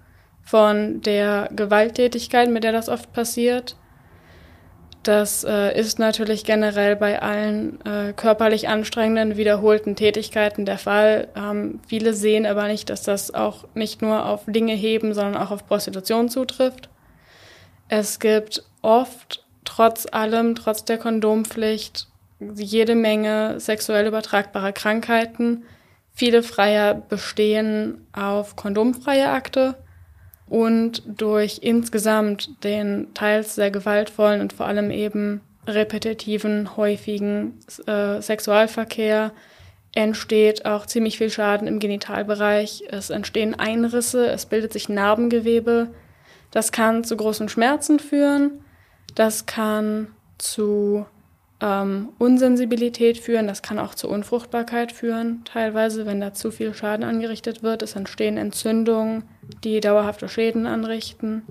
[0.43, 3.75] von der Gewalttätigkeit, mit der das oft passiert.
[5.09, 11.29] Das äh, ist natürlich generell bei allen äh, körperlich anstrengenden, wiederholten Tätigkeiten der Fall.
[11.35, 15.49] Ähm, viele sehen aber nicht, dass das auch nicht nur auf Dinge heben, sondern auch
[15.49, 16.89] auf Prostitution zutrifft.
[17.87, 22.05] Es gibt oft, trotz allem, trotz der Kondompflicht,
[22.39, 25.63] jede Menge sexuell übertragbare Krankheiten.
[26.13, 29.73] Viele Freier bestehen auf kondomfreie Akte
[30.49, 39.31] und durch insgesamt den teils sehr gewaltvollen und vor allem eben repetitiven, häufigen äh, Sexualverkehr
[39.93, 42.83] entsteht auch ziemlich viel Schaden im Genitalbereich.
[42.89, 45.89] Es entstehen Einrisse, es bildet sich Narbengewebe.
[46.51, 48.63] Das kann zu großen Schmerzen führen.
[49.15, 50.07] Das kann
[50.37, 51.05] zu
[51.61, 57.03] ähm, Unsensibilität führen, das kann auch zu Unfruchtbarkeit führen, teilweise, wenn da zu viel Schaden
[57.03, 57.81] angerichtet wird.
[57.81, 59.23] Es entstehen Entzündungen,
[59.63, 61.43] die dauerhafte Schäden anrichten.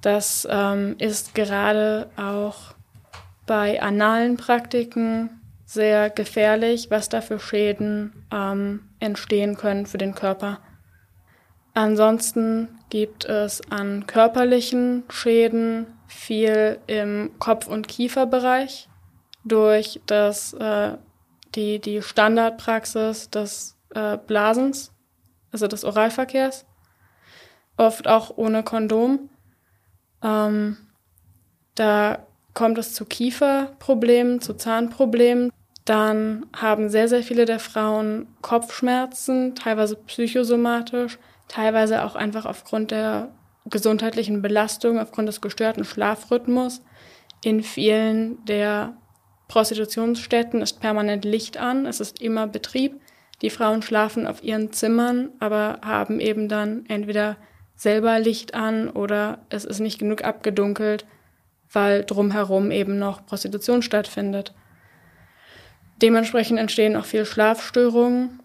[0.00, 2.74] Das ähm, ist gerade auch
[3.46, 10.60] bei analen Praktiken sehr gefährlich, was da für Schäden ähm, entstehen können für den Körper.
[11.74, 18.88] Ansonsten gibt es an körperlichen Schäden viel im Kopf- und Kieferbereich
[19.44, 20.96] durch das, äh,
[21.54, 24.92] die, die Standardpraxis des äh, Blasens,
[25.52, 26.64] also des Oralverkehrs,
[27.76, 29.28] oft auch ohne Kondom.
[30.22, 30.76] Ähm,
[31.74, 35.52] da kommt es zu Kieferproblemen, zu Zahnproblemen.
[35.84, 43.28] Dann haben sehr, sehr viele der Frauen Kopfschmerzen, teilweise psychosomatisch, teilweise auch einfach aufgrund der
[43.66, 46.82] gesundheitlichen Belastung, aufgrund des gestörten Schlafrhythmus.
[47.42, 48.96] In vielen der
[49.48, 53.00] Prostitutionsstätten ist permanent Licht an, es ist immer Betrieb.
[53.42, 57.36] Die Frauen schlafen auf ihren Zimmern, aber haben eben dann entweder
[57.76, 61.06] selber Licht an oder es ist nicht genug abgedunkelt,
[61.72, 64.54] weil drumherum eben noch Prostitution stattfindet.
[66.00, 68.40] Dementsprechend entstehen auch viel Schlafstörungen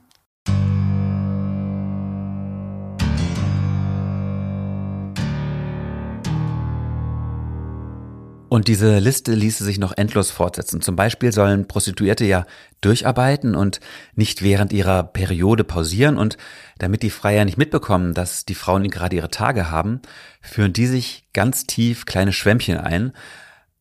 [8.59, 10.81] Und diese Liste ließe sich noch endlos fortsetzen.
[10.81, 12.45] Zum Beispiel sollen Prostituierte ja
[12.81, 13.79] durcharbeiten und
[14.15, 16.17] nicht während ihrer Periode pausieren.
[16.17, 16.35] Und
[16.77, 20.01] damit die Freier nicht mitbekommen, dass die Frauen gerade ihre Tage haben,
[20.41, 23.13] führen die sich ganz tief kleine Schwämmchen ein,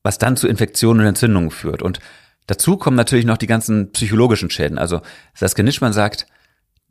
[0.05, 1.83] was dann zu Infektionen und Entzündungen führt.
[1.83, 1.99] Und
[2.47, 4.79] dazu kommen natürlich noch die ganzen psychologischen Schäden.
[4.79, 5.01] Also
[5.35, 6.29] Saskia Nischmann sagt,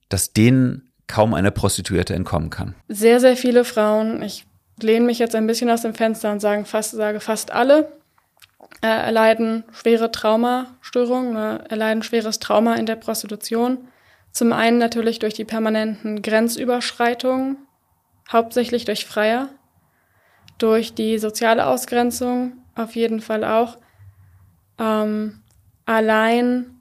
[0.10, 2.76] dass denen kaum eine Prostituierte entkommen kann.
[2.90, 4.46] Sehr, sehr viele Frauen, ich
[4.82, 7.92] lehne mich jetzt ein bisschen aus dem Fenster und sagen fast, sage fast alle
[8.82, 13.88] äh, erleiden schwere Traumastörungen, äh, erleiden schweres Trauma in der Prostitution.
[14.32, 17.58] Zum einen natürlich durch die permanenten Grenzüberschreitungen,
[18.32, 19.50] hauptsächlich durch Freier,
[20.58, 23.78] durch die soziale Ausgrenzung auf jeden Fall auch.
[24.80, 25.42] Ähm,
[25.86, 26.78] allein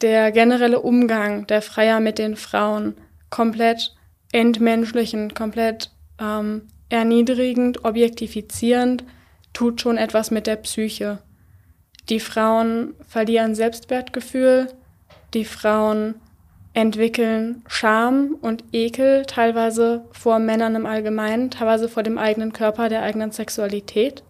[0.00, 2.96] der generelle Umgang der Freier mit den Frauen
[3.30, 3.94] komplett
[4.32, 9.04] entmenschlichen, komplett ähm, erniedrigend, objektifizierend,
[9.52, 11.18] tut schon etwas mit der Psyche.
[12.08, 14.68] Die Frauen verlieren Selbstwertgefühl,
[15.34, 16.16] die Frauen
[16.74, 23.02] entwickeln Scham und Ekel, teilweise vor Männern im Allgemeinen, teilweise vor dem eigenen Körper, der
[23.02, 24.22] eigenen Sexualität,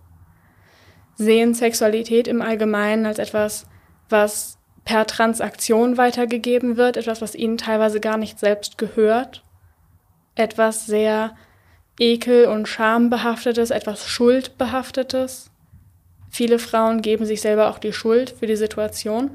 [1.16, 3.66] sehen Sexualität im Allgemeinen als etwas,
[4.08, 9.42] was per Transaktion weitergegeben wird, etwas, was ihnen teilweise gar nicht selbst gehört,
[10.36, 11.34] etwas sehr
[11.98, 15.50] ekel- und schambehaftetes, etwas schuldbehaftetes.
[16.30, 19.30] Viele Frauen geben sich selber auch die Schuld für die Situation.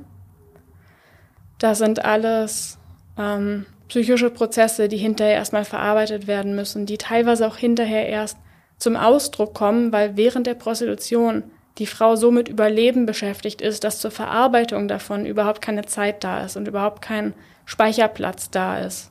[1.58, 2.78] Das sind alles
[3.18, 8.38] ähm, psychische Prozesse, die hinterher erstmal verarbeitet werden müssen, die teilweise auch hinterher erst
[8.78, 11.44] zum Ausdruck kommen, weil während der Prostitution
[11.78, 16.44] die Frau so mit Überleben beschäftigt ist, dass zur Verarbeitung davon überhaupt keine Zeit da
[16.44, 17.34] ist und überhaupt kein
[17.66, 19.11] Speicherplatz da ist.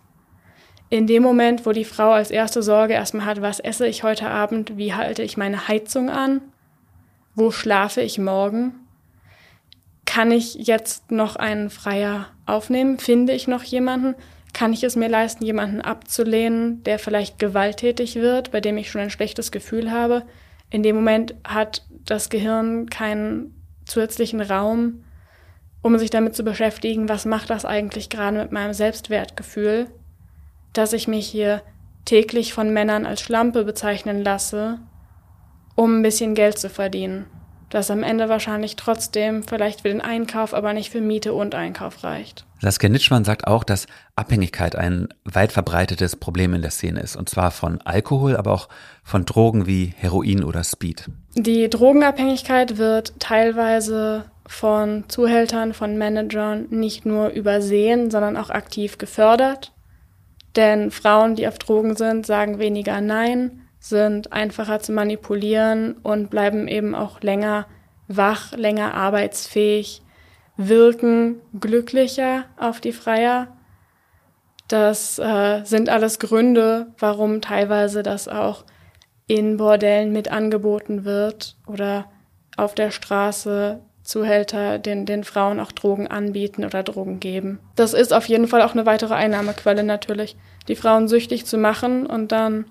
[0.90, 4.28] In dem Moment, wo die Frau als erste Sorge erstmal hat, was esse ich heute
[4.28, 6.40] Abend, wie halte ich meine Heizung an,
[7.36, 8.74] wo schlafe ich morgen,
[10.04, 12.98] kann ich jetzt noch einen Freier aufnehmen?
[12.98, 14.16] Finde ich noch jemanden?
[14.52, 19.00] Kann ich es mir leisten, jemanden abzulehnen, der vielleicht gewalttätig wird, bei dem ich schon
[19.00, 20.24] ein schlechtes Gefühl habe?
[20.70, 25.04] In dem Moment hat das Gehirn keinen zusätzlichen Raum,
[25.82, 29.86] um sich damit zu beschäftigen, was macht das eigentlich gerade mit meinem Selbstwertgefühl,
[30.72, 31.62] dass ich mich hier
[32.04, 34.78] täglich von Männern als Schlampe bezeichnen lasse,
[35.74, 37.26] um ein bisschen Geld zu verdienen
[37.70, 42.04] das am Ende wahrscheinlich trotzdem vielleicht für den Einkauf, aber nicht für Miete und Einkauf
[42.04, 42.44] reicht.
[42.60, 47.16] Saskia Nitschmann sagt auch, dass Abhängigkeit ein weit verbreitetes Problem in der Szene ist.
[47.16, 48.68] Und zwar von Alkohol, aber auch
[49.02, 51.08] von Drogen wie Heroin oder Speed.
[51.36, 59.72] Die Drogenabhängigkeit wird teilweise von Zuhältern, von Managern nicht nur übersehen, sondern auch aktiv gefördert.
[60.56, 66.68] Denn Frauen, die auf Drogen sind, sagen weniger Nein, sind einfacher zu manipulieren und bleiben
[66.68, 67.66] eben auch länger
[68.08, 70.02] wach, länger arbeitsfähig,
[70.56, 73.56] wirken glücklicher auf die Freier.
[74.68, 78.64] Das äh, sind alles Gründe, warum teilweise das auch
[79.26, 82.10] in Bordellen mit angeboten wird oder
[82.56, 87.60] auf der Straße Zuhälter den, den Frauen auch Drogen anbieten oder Drogen geben.
[87.76, 90.36] Das ist auf jeden Fall auch eine weitere Einnahmequelle natürlich,
[90.68, 92.66] die Frauen süchtig zu machen und dann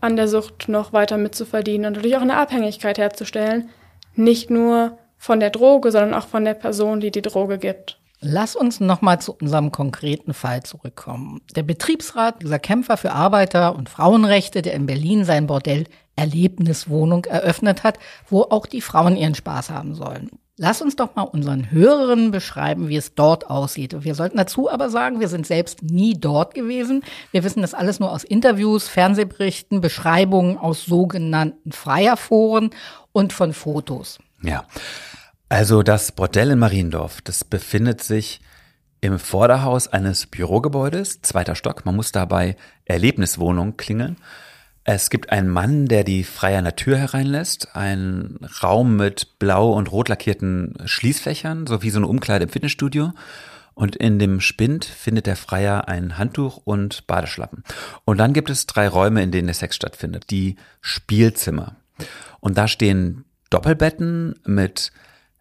[0.00, 3.70] an der Sucht noch weiter mitzuverdienen und natürlich auch eine Abhängigkeit herzustellen.
[4.14, 7.98] Nicht nur von der Droge, sondern auch von der Person, die die Droge gibt.
[8.24, 11.40] Lass uns nochmal zu unserem konkreten Fall zurückkommen.
[11.56, 17.82] Der Betriebsrat dieser Kämpfer für Arbeiter- und Frauenrechte, der in Berlin sein Bordell Erlebniswohnung eröffnet
[17.82, 20.30] hat, wo auch die Frauen ihren Spaß haben sollen.
[20.58, 24.04] Lass uns doch mal unseren Hörerinnen beschreiben, wie es dort aussieht.
[24.04, 27.02] Wir sollten dazu aber sagen, wir sind selbst nie dort gewesen.
[27.30, 32.70] Wir wissen das alles nur aus Interviews, Fernsehberichten, Beschreibungen aus sogenannten Freierforen
[33.12, 34.18] und von Fotos.
[34.42, 34.64] Ja.
[35.48, 38.40] Also das Bordell in Mariendorf, das befindet sich
[39.00, 41.84] im Vorderhaus eines Bürogebäudes, zweiter Stock.
[41.84, 44.16] Man muss dabei Erlebniswohnung klingeln.
[44.84, 50.08] Es gibt einen Mann, der die freie Natur hereinlässt, einen Raum mit blau und rot
[50.08, 53.12] lackierten Schließfächern, sowie so eine Umkleide im Fitnessstudio.
[53.74, 57.64] Und in dem Spind findet der Freier ein Handtuch und Badeschlappen.
[58.04, 60.30] Und dann gibt es drei Räume, in denen der Sex stattfindet.
[60.30, 61.76] Die Spielzimmer.
[62.40, 64.92] Und da stehen Doppelbetten mit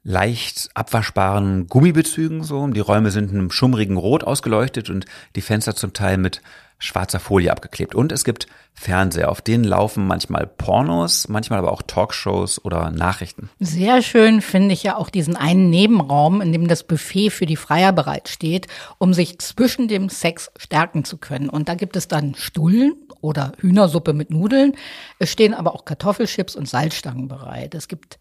[0.03, 2.65] leicht abwaschbaren Gummibezügen so.
[2.67, 6.41] Die Räume sind in einem schummrigen Rot ausgeleuchtet und die Fenster zum Teil mit
[6.81, 7.95] schwarzer Folie abgeklebt.
[7.95, 13.49] Und es gibt Fernseher, auf denen laufen manchmal Pornos, manchmal aber auch Talkshows oder Nachrichten.
[13.59, 17.55] Sehr schön finde ich ja auch diesen einen Nebenraum, in dem das Buffet für die
[17.55, 18.67] Freier bereitsteht,
[18.97, 21.49] um sich zwischen dem Sex stärken zu können.
[21.49, 24.73] Und da gibt es dann Stullen oder Hühnersuppe mit Nudeln.
[25.19, 27.75] Es stehen aber auch Kartoffelchips und Salzstangen bereit.
[27.75, 28.17] Es gibt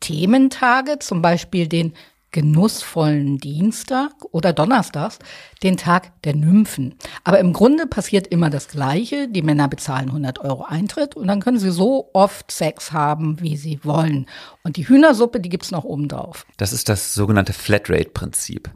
[0.00, 1.92] Thementage, zum Beispiel den
[2.30, 5.18] genussvollen Dienstag oder Donnerstags,
[5.62, 6.94] den Tag der Nymphen.
[7.24, 9.28] Aber im Grunde passiert immer das Gleiche.
[9.28, 13.56] Die Männer bezahlen 100 Euro Eintritt und dann können sie so oft Sex haben, wie
[13.56, 14.26] sie wollen.
[14.62, 16.44] Und die Hühnersuppe, die gibt's noch oben drauf.
[16.58, 18.70] Das ist das sogenannte Flatrate-Prinzip.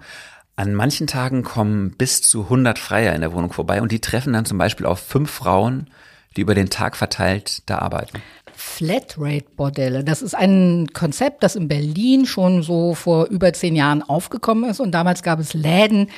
[0.57, 4.33] An manchen Tagen kommen bis zu 100 Freier in der Wohnung vorbei und die treffen
[4.33, 5.91] dann zum Beispiel auf fünf Frauen,
[6.37, 8.23] die über den Tag verteilt da arbeiten.
[8.63, 10.05] Flatrate-Bordelle.
[10.05, 14.81] Das ist ein Konzept, das in Berlin schon so vor über zehn Jahren aufgekommen ist.
[14.81, 16.09] Und damals gab es Läden,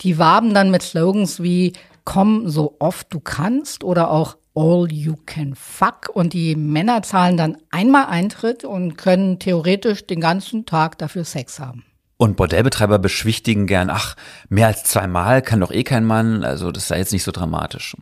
[0.00, 5.14] die warben dann mit Slogans wie Komm so oft du kannst oder auch All you
[5.26, 6.10] can fuck.
[6.12, 11.60] Und die Männer zahlen dann einmal Eintritt und können theoretisch den ganzen Tag dafür Sex
[11.60, 11.84] haben.
[12.16, 14.16] Und Bordellbetreiber beschwichtigen gern, ach,
[14.48, 17.94] mehr als zweimal kann doch eh kein Mann, also das sei jetzt nicht so dramatisch.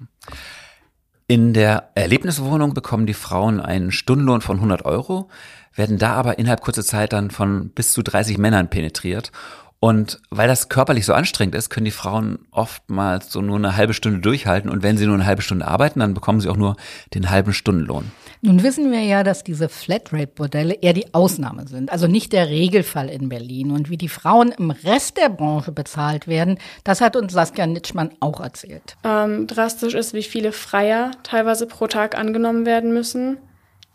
[1.31, 5.29] In der Erlebniswohnung bekommen die Frauen einen Stundenlohn von 100 Euro,
[5.75, 9.31] werden da aber innerhalb kurzer Zeit dann von bis zu 30 Männern penetriert
[9.81, 13.95] und weil das körperlich so anstrengend ist, können die Frauen oftmals so nur eine halbe
[13.95, 14.71] Stunde durchhalten.
[14.71, 16.77] Und wenn sie nur eine halbe Stunde arbeiten, dann bekommen sie auch nur
[17.15, 18.11] den halben Stundenlohn.
[18.41, 23.09] Nun wissen wir ja, dass diese Flatrate-Modelle eher die Ausnahme sind, also nicht der Regelfall
[23.09, 23.73] in Berlin.
[23.73, 28.11] Und wie die Frauen im Rest der Branche bezahlt werden, das hat uns Saskia Nitschmann
[28.21, 28.97] auch erzählt.
[29.03, 33.39] Ähm, drastisch ist, wie viele Freier teilweise pro Tag angenommen werden müssen.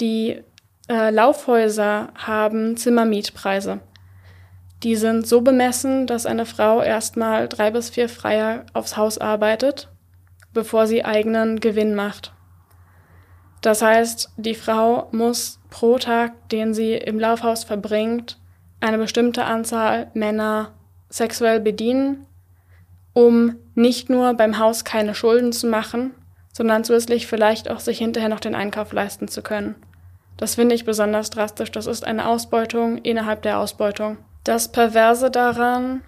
[0.02, 0.42] Die
[0.90, 3.80] äh, Laufhäuser haben Zimmermietpreise.
[4.84, 9.90] Die sind so bemessen, dass eine Frau erstmal drei bis vier Freier aufs Haus arbeitet,
[10.54, 12.34] bevor sie eigenen Gewinn macht.
[13.64, 18.38] Das heißt, die Frau muss pro Tag, den sie im Laufhaus verbringt,
[18.82, 20.74] eine bestimmte Anzahl Männer
[21.10, 22.26] sexuell bedienen,
[23.14, 26.14] um nicht nur beim Haus keine Schulden zu machen,
[26.52, 29.76] sondern zusätzlich vielleicht auch sich hinterher noch den Einkauf leisten zu können.
[30.36, 31.72] Das finde ich besonders drastisch.
[31.72, 34.18] Das ist eine Ausbeutung innerhalb der Ausbeutung.
[34.44, 36.02] Das Perverse daran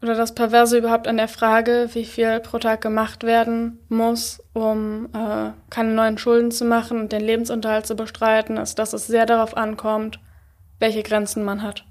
[0.00, 5.06] oder das Perverse überhaupt an der Frage, wie viel pro Tag gemacht werden muss, um
[5.12, 9.26] äh, keine neuen Schulden zu machen und den Lebensunterhalt zu bestreiten, ist, dass es sehr
[9.26, 10.20] darauf ankommt,
[10.78, 11.84] welche Grenzen man hat.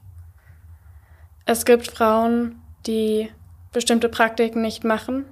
[1.45, 3.29] Es gibt Frauen, die
[3.73, 5.25] bestimmte Praktiken nicht machen.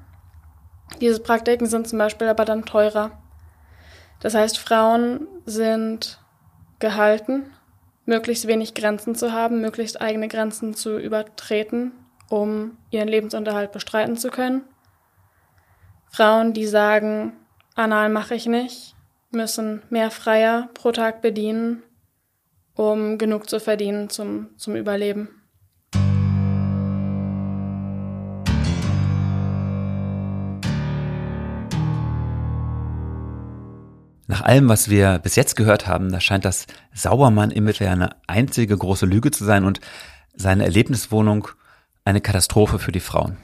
[0.99, 3.11] Diese Praktiken sind zum Beispiel aber dann teurer.
[4.19, 6.19] Das heißt, Frauen sind
[6.79, 7.43] gehalten,
[8.05, 11.93] möglichst wenig Grenzen zu haben, möglichst eigene Grenzen zu übertreten,
[12.29, 14.63] um ihren Lebensunterhalt bestreiten zu können.
[16.09, 17.33] Frauen, die sagen,
[17.75, 18.95] anal mache ich nicht,
[19.31, 21.83] müssen mehr Freier pro Tag bedienen,
[22.73, 25.29] um genug zu verdienen zum, zum Überleben.
[34.27, 39.05] Nach allem, was wir bis jetzt gehört haben, da scheint das Sauermann-Image eine einzige große
[39.05, 39.81] Lüge zu sein und
[40.35, 41.47] seine Erlebniswohnung
[42.05, 43.37] eine Katastrophe für die Frauen.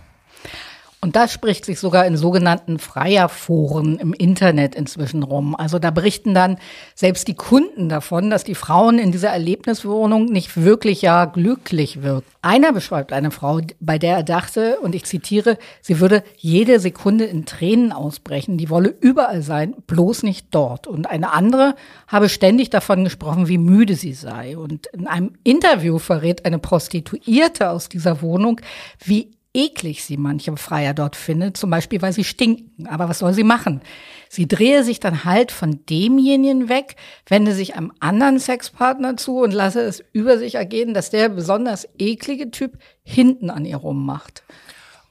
[1.04, 5.56] Und das spricht sich sogar in sogenannten Freierforen im Internet inzwischen rum.
[5.56, 6.60] Also da berichten dann
[6.94, 12.30] selbst die Kunden davon, dass die Frauen in dieser Erlebniswohnung nicht wirklich ja glücklich wirken.
[12.44, 17.26] Einer beschreibt eine Frau, bei der er dachte, und ich zitiere, sie würde jede Sekunde
[17.26, 20.86] in Tränen ausbrechen, die wolle überall sein, bloß nicht dort.
[20.86, 21.74] Und eine andere
[22.08, 24.56] habe ständig davon gesprochen, wie müde sie sei.
[24.56, 28.62] Und in einem Interview verrät eine Prostituierte aus dieser Wohnung,
[29.04, 32.88] wie eklig sie manche Freier dort findet, zum Beispiel weil sie stinken.
[32.88, 33.82] Aber was soll sie machen?
[34.30, 36.96] Sie drehe sich dann halt von demjenigen weg,
[37.28, 41.88] wende sich einem anderen Sexpartner zu und lasse es über sich ergehen, dass der besonders
[41.98, 44.44] eklige Typ hinten an ihr rummacht.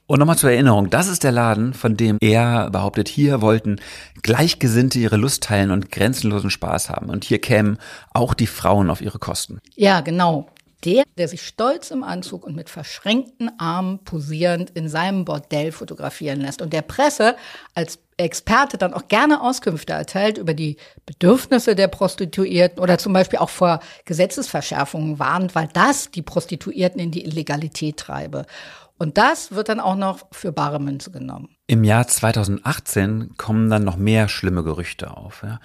[0.07, 3.79] Und nochmal zur Erinnerung, das ist der Laden, von dem er behauptet, hier wollten
[4.23, 7.09] Gleichgesinnte ihre Lust teilen und grenzenlosen Spaß haben.
[7.09, 7.77] Und hier kämen
[8.13, 9.61] auch die Frauen auf ihre Kosten.
[9.75, 10.49] Ja, genau
[10.83, 16.41] der, der sich stolz im Anzug und mit verschränkten Armen posierend in seinem Bordell fotografieren
[16.41, 17.35] lässt und der Presse
[17.75, 23.39] als Experte dann auch gerne Auskünfte erteilt über die Bedürfnisse der Prostituierten oder zum Beispiel
[23.39, 28.45] auch vor Gesetzesverschärfungen warnt, weil das die Prostituierten in die Illegalität treibe.
[29.01, 31.49] Und das wird dann auch noch für bare Münze genommen.
[31.65, 35.41] Im Jahr 2018 kommen dann noch mehr schlimme Gerüchte auf.
[35.41, 35.59] Ja.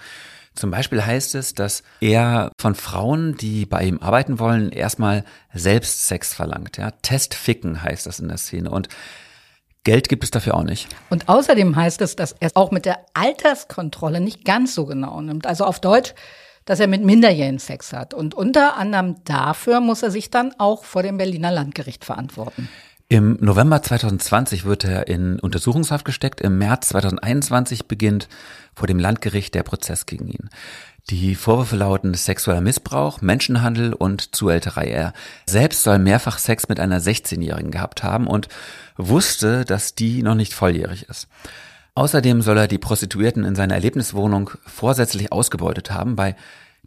[0.57, 6.07] Zum Beispiel heißt es, dass er von Frauen, die bei ihm arbeiten wollen, erstmal selbst
[6.07, 6.77] Sex verlangt.
[6.77, 6.91] Ja?
[6.91, 8.71] Testficken heißt das in der Szene.
[8.71, 8.89] Und
[9.83, 10.87] Geld gibt es dafür auch nicht.
[11.09, 15.45] Und außerdem heißt es, dass er auch mit der Alterskontrolle nicht ganz so genau nimmt.
[15.45, 16.13] Also auf Deutsch,
[16.65, 18.13] dass er mit Minderjährigen Sex hat.
[18.13, 22.67] Und unter anderem dafür muss er sich dann auch vor dem Berliner Landgericht verantworten.
[23.09, 26.41] Im November 2020 wird er in Untersuchungshaft gesteckt.
[26.41, 28.27] Im März 2021 beginnt
[28.75, 30.49] vor dem Landgericht der Prozess gegen ihn.
[31.09, 34.87] Die Vorwürfe lauten sexueller Missbrauch, Menschenhandel und Zuhälterei.
[34.87, 35.13] Er
[35.45, 38.49] selbst soll mehrfach Sex mit einer 16-Jährigen gehabt haben und
[38.97, 41.29] wusste, dass die noch nicht volljährig ist.
[41.95, 46.17] Außerdem soll er die Prostituierten in seiner Erlebniswohnung vorsätzlich ausgebeutet haben.
[46.17, 46.35] Bei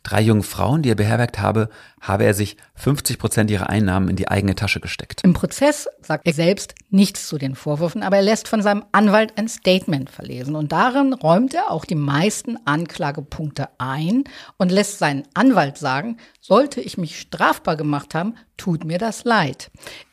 [0.02, 1.68] drei jungen Frauen, die er beherbergt habe,
[2.00, 5.20] habe er sich 50 Prozent ihrer Einnahmen in die eigene Tasche gesteckt.
[5.22, 9.37] Im Prozess sagt er selbst nichts zu den Vorwürfen, aber er lässt von seinem Anwalt
[9.37, 10.56] ein Statement verlesen.
[10.56, 14.25] Und darin räumt er auch die meisten Anklagepunkte ein
[14.56, 19.70] und lässt seinen Anwalt sagen, sollte ich mich strafbar gemacht haben, tut mir das leid.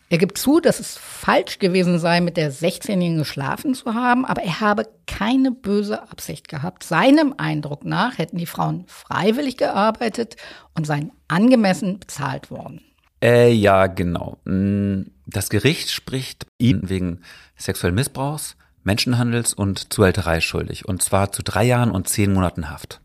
[0.10, 4.42] Er gibt zu, dass es falsch gewesen sei, mit der 16-Jährigen geschlafen zu haben, aber
[4.42, 6.84] er habe keine böse Absicht gehabt.
[6.84, 10.38] Seinem Eindruck nach hätten die Frauen freiwillig gearbeitet
[10.76, 12.82] und seien angemessen bezahlt worden.
[13.22, 14.38] Äh, ja, genau.
[14.46, 17.22] Mm, das Gericht spricht ihn wegen
[17.58, 23.02] sexuellen Missbrauchs, Menschenhandels und Zuhälterei schuldig, und zwar zu drei Jahren und zehn Monaten Haft.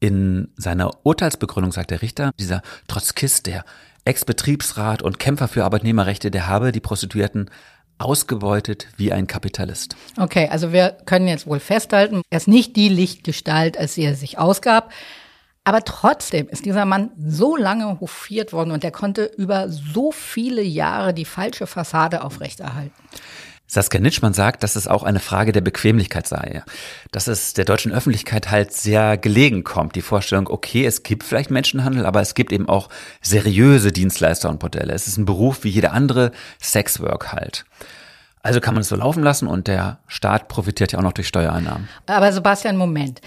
[0.00, 3.64] In seiner Urteilsbegründung sagt der Richter, dieser Trotzkist, der
[4.04, 7.50] Ex-Betriebsrat und Kämpfer für Arbeitnehmerrechte, der habe die Prostituierten
[7.98, 9.96] ausgebeutet wie ein Kapitalist.
[10.16, 14.14] Okay, also wir können jetzt wohl festhalten, er ist nicht die Lichtgestalt, als sie er
[14.14, 14.92] sich ausgab.
[15.64, 20.62] Aber trotzdem ist dieser Mann so lange hofiert worden und er konnte über so viele
[20.62, 22.94] Jahre die falsche Fassade aufrechterhalten.
[23.70, 26.62] Saskia Nitschmann sagt, dass es auch eine Frage der Bequemlichkeit sei.
[27.12, 31.50] Dass es der deutschen Öffentlichkeit halt sehr gelegen kommt, die Vorstellung, okay, es gibt vielleicht
[31.50, 32.88] Menschenhandel, aber es gibt eben auch
[33.20, 34.94] seriöse Dienstleister und Modelle.
[34.94, 37.66] Es ist ein Beruf wie jeder andere Sexwork halt.
[38.42, 41.28] Also kann man es so laufen lassen und der Staat profitiert ja auch noch durch
[41.28, 41.88] Steuereinnahmen.
[42.06, 43.20] Aber Sebastian, Moment.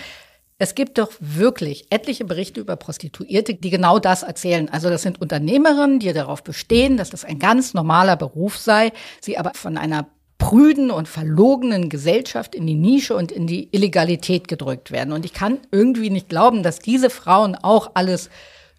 [0.58, 4.70] Es gibt doch wirklich etliche Berichte über Prostituierte, die genau das erzählen.
[4.70, 9.38] Also das sind Unternehmerinnen, die darauf bestehen, dass das ein ganz normaler Beruf sei, sie
[9.38, 10.08] aber von einer
[10.42, 15.14] prüden und verlogenen Gesellschaft in die Nische und in die Illegalität gedrückt werden.
[15.14, 18.32] Und ich kann irgendwie nicht glauben, dass diese Frauen auch alles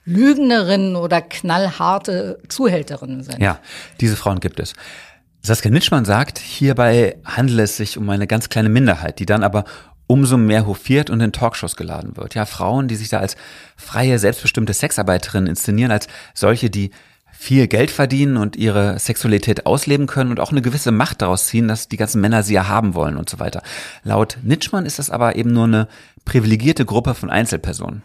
[0.05, 3.41] Lügnerinnen oder knallharte Zuhälterinnen sind.
[3.41, 3.61] Ja,
[4.01, 4.75] diese Frauen gibt es.
[5.43, 9.65] Saskia Nitschmann sagt, hierbei handele es sich um eine ganz kleine Minderheit, die dann aber
[10.09, 12.35] umso mehr hofiert und in Talkshows geladen wird.
[12.35, 13.37] Ja, Frauen, die sich da als
[13.77, 16.91] freie, selbstbestimmte Sexarbeiterinnen inszenieren, als solche, die
[17.43, 21.67] viel Geld verdienen und ihre Sexualität ausleben können und auch eine gewisse Macht daraus ziehen,
[21.67, 23.65] dass die ganzen Männer sie ja haben wollen und so weiter.
[24.05, 25.89] Laut Nitschmann ist das aber eben nur eine
[26.25, 28.03] privilegierte Gruppe von Einzelpersonen.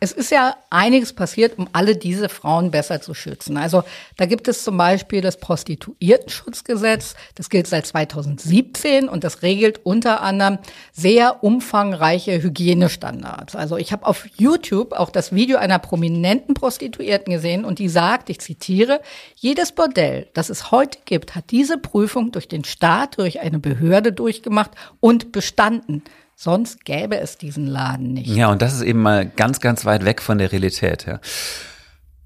[0.00, 3.56] Es ist ja einiges passiert, um alle diese Frauen besser zu schützen.
[3.56, 3.84] Also
[4.16, 10.22] da gibt es zum Beispiel das Prostituiertenschutzgesetz, das gilt seit 2017 und das regelt unter
[10.22, 10.58] anderem
[10.92, 13.54] sehr umfangreiche Hygienestandards.
[13.54, 18.30] Also ich habe auf YouTube auch das Video einer prominenten Prostituierten gesehen und die sagt,
[18.30, 19.00] ich zitiere,
[19.36, 24.12] jedes Bordell, das es heute gibt, hat diese Prüfung durch den Staat, durch eine Behörde
[24.12, 26.02] durchgemacht und bestanden.
[26.42, 28.28] Sonst gäbe es diesen Laden nicht.
[28.28, 31.04] Ja, und das ist eben mal ganz, ganz weit weg von der Realität.
[31.04, 31.20] Ja.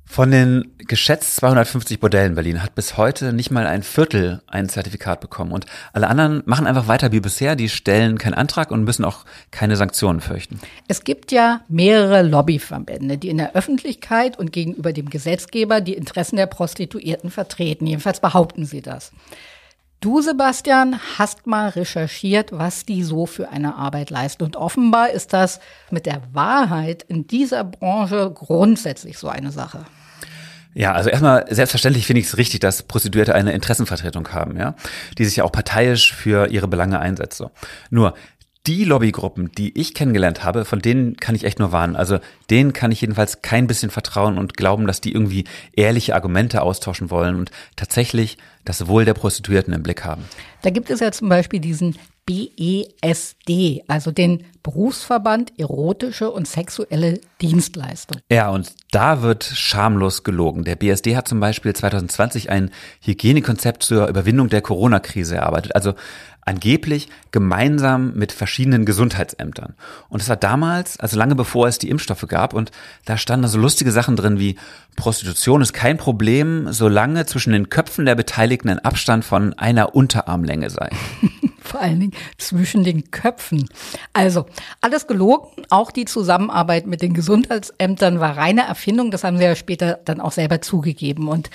[0.05, 4.69] Von den geschätzt 250 Bordellen in Berlin hat bis heute nicht mal ein Viertel ein
[4.69, 5.51] Zertifikat bekommen.
[5.51, 7.57] Und alle anderen machen einfach weiter wie bisher.
[7.57, 10.61] Die stellen keinen Antrag und müssen auch keine Sanktionen fürchten.
[10.87, 16.37] Es gibt ja mehrere Lobbyverbände, die in der Öffentlichkeit und gegenüber dem Gesetzgeber die Interessen
[16.37, 17.89] der Prostituierten vertreten.
[17.89, 19.11] Jedenfalls behaupten sie das.
[20.05, 24.45] Du, Sebastian, hast mal recherchiert, was die so für eine Arbeit leisten.
[24.45, 29.87] Und offenbar ist das mit der Wahrheit in dieser Branche grundsätzlich so eine Sache.
[30.75, 34.75] Ja, also erstmal selbstverständlich finde ich es richtig, dass Prostituierte eine Interessenvertretung haben, ja,
[35.17, 37.43] die sich ja auch parteiisch für ihre Belange einsetzt.
[37.89, 38.13] Nur
[38.67, 41.97] die Lobbygruppen, die ich kennengelernt habe, von denen kann ich echt nur warnen.
[41.97, 46.63] Also denen kann ich jedenfalls kein bisschen vertrauen und glauben, dass die irgendwie ehrliche Argumente
[46.63, 50.25] austauschen wollen und tatsächlich das Wohl der Prostituierten im Blick haben.
[50.63, 58.21] Da gibt es ja zum Beispiel diesen BESD, also den Berufsverband Erotische und Sexuelle Dienstleistung.
[58.31, 60.65] Ja, und da wird schamlos gelogen.
[60.65, 62.71] Der BSD hat zum Beispiel 2020 ein
[63.03, 65.75] Hygienekonzept zur Überwindung der Corona-Krise erarbeitet.
[65.75, 65.93] Also
[66.47, 69.75] angeblich gemeinsam mit verschiedenen Gesundheitsämtern.
[70.09, 72.71] Und das war damals, also lange bevor es die Impfstoffe gab, und
[73.05, 74.57] da standen so lustige Sachen drin wie
[74.97, 80.71] Prostitution ist kein Problem, solange zwischen den Köpfen der Beteiligten ein Abstand von einer Unterarmlänge
[80.71, 80.91] sei.
[81.65, 83.69] Vor allen Dingen zwischen den Köpfen.
[84.13, 84.47] Also,
[84.81, 85.65] alles gelogen.
[85.71, 89.11] Auch die Zusammenarbeit mit den Gesundheitsämtern war reine Erfindung.
[89.11, 91.29] Das haben sie ja später dann auch selber zugegeben.
[91.29, 91.51] Und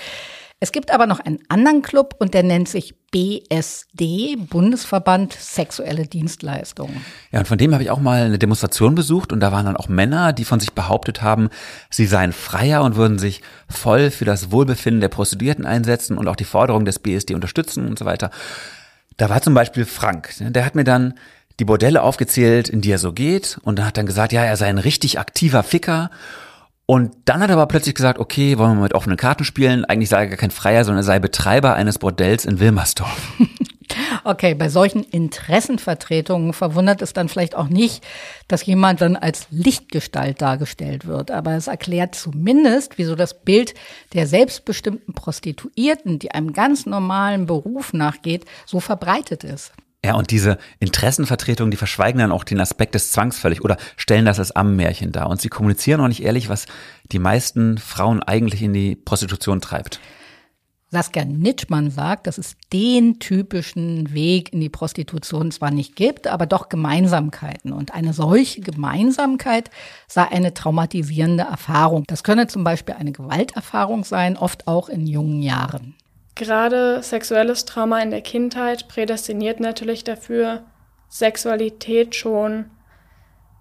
[0.61, 7.05] es gibt aber noch einen anderen Club und der nennt sich BSD, Bundesverband Sexuelle Dienstleistungen.
[7.31, 9.77] Ja, und von dem habe ich auch mal eine Demonstration besucht und da waren dann
[9.77, 11.49] auch Männer, die von sich behauptet haben,
[11.89, 16.35] sie seien freier und würden sich voll für das Wohlbefinden der Prostituierten einsetzen und auch
[16.35, 18.29] die Forderung des BSD unterstützen und so weiter.
[19.19, 21.13] Da war zum Beispiel Frank, ne, der hat mir dann
[21.59, 24.67] die Bordelle aufgezählt, in die er so geht und hat dann gesagt, ja, er sei
[24.67, 26.09] ein richtig aktiver Ficker
[26.85, 29.85] und dann hat er aber plötzlich gesagt, okay, wollen wir mit offenen Karten spielen?
[29.85, 33.33] Eigentlich sei er gar kein Freier, sondern er sei Betreiber eines Bordells in Wilmersdorf.
[34.23, 38.05] Okay, bei solchen Interessenvertretungen verwundert es dann vielleicht auch nicht,
[38.47, 41.31] dass jemand dann als Lichtgestalt dargestellt wird.
[41.31, 43.73] Aber es erklärt zumindest, wieso das Bild
[44.13, 49.73] der selbstbestimmten Prostituierten, die einem ganz normalen Beruf nachgeht, so verbreitet ist.
[50.03, 54.25] Ja, und diese Interessenvertretungen, die verschweigen dann auch den Aspekt des Zwangs völlig oder stellen
[54.25, 55.29] das als Ammenmärchen dar.
[55.29, 56.67] Und sie kommunizieren auch nicht ehrlich, was
[57.11, 59.99] die meisten Frauen eigentlich in die Prostitution treibt.
[60.91, 66.47] Saskia Nitschmann sagt, dass es den typischen Weg in die Prostitution zwar nicht gibt, aber
[66.47, 67.73] doch Gemeinsamkeiten.
[67.73, 69.69] Und eine solche Gemeinsamkeit
[70.07, 72.05] sei eine traumatisierende Erfahrung.
[72.07, 75.95] Das könne zum Beispiel eine Gewalterfahrung sein, oft auch in jungen Jahren.
[76.33, 80.63] Gerade sexuelles Trauma in der Kindheit prädestiniert natürlich dafür,
[81.07, 82.65] Sexualität schon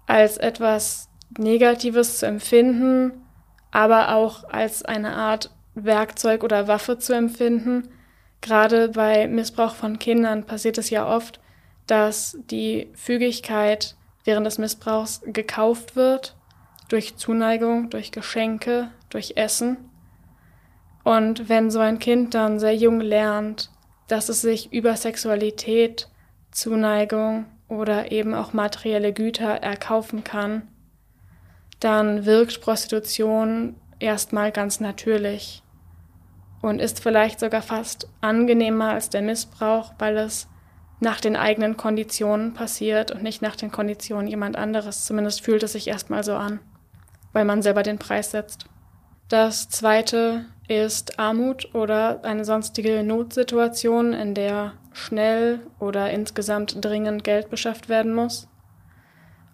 [0.07, 3.11] als etwas Negatives zu empfinden,
[3.69, 5.51] aber auch als eine Art
[5.85, 7.89] Werkzeug oder Waffe zu empfinden.
[8.41, 11.39] Gerade bei Missbrauch von Kindern passiert es ja oft,
[11.87, 16.35] dass die Fügigkeit während des Missbrauchs gekauft wird
[16.87, 19.77] durch Zuneigung, durch Geschenke, durch Essen.
[21.03, 23.71] Und wenn so ein Kind dann sehr jung lernt,
[24.07, 26.09] dass es sich über Sexualität,
[26.51, 30.67] Zuneigung oder eben auch materielle Güter erkaufen kann,
[31.79, 35.63] dann wirkt Prostitution erstmal ganz natürlich
[36.61, 40.47] und ist vielleicht sogar fast angenehmer als der Missbrauch, weil es
[40.99, 45.05] nach den eigenen Konditionen passiert und nicht nach den Konditionen jemand anderes.
[45.05, 46.59] Zumindest fühlt es sich erstmal so an,
[47.31, 48.65] weil man selber den Preis setzt.
[49.29, 57.49] Das zweite ist Armut oder eine sonstige Notsituation, in der schnell oder insgesamt dringend Geld
[57.49, 58.47] beschafft werden muss.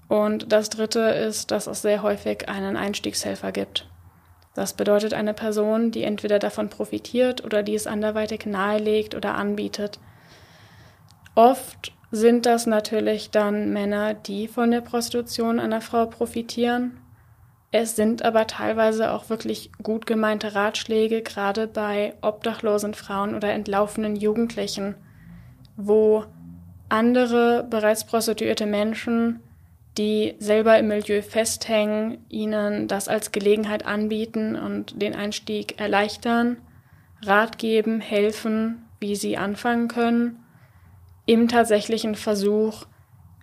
[0.07, 3.89] Und das dritte ist, dass es sehr häufig einen Einstiegshelfer gibt.
[4.55, 9.99] Das bedeutet eine Person, die entweder davon profitiert oder die es anderweitig nahelegt oder anbietet.
[11.35, 16.97] Oft sind das natürlich dann Männer, die von der Prostitution einer Frau profitieren.
[17.71, 24.15] Es sind aber teilweise auch wirklich gut gemeinte Ratschläge, gerade bei obdachlosen Frauen oder entlaufenen
[24.15, 24.95] Jugendlichen,
[25.75, 26.23] wo
[26.87, 29.41] andere bereits prostituierte Menschen
[29.97, 36.57] die selber im Milieu festhängen, ihnen das als Gelegenheit anbieten und den Einstieg erleichtern,
[37.23, 40.43] Rat geben, helfen, wie sie anfangen können,
[41.25, 42.85] im tatsächlichen Versuch,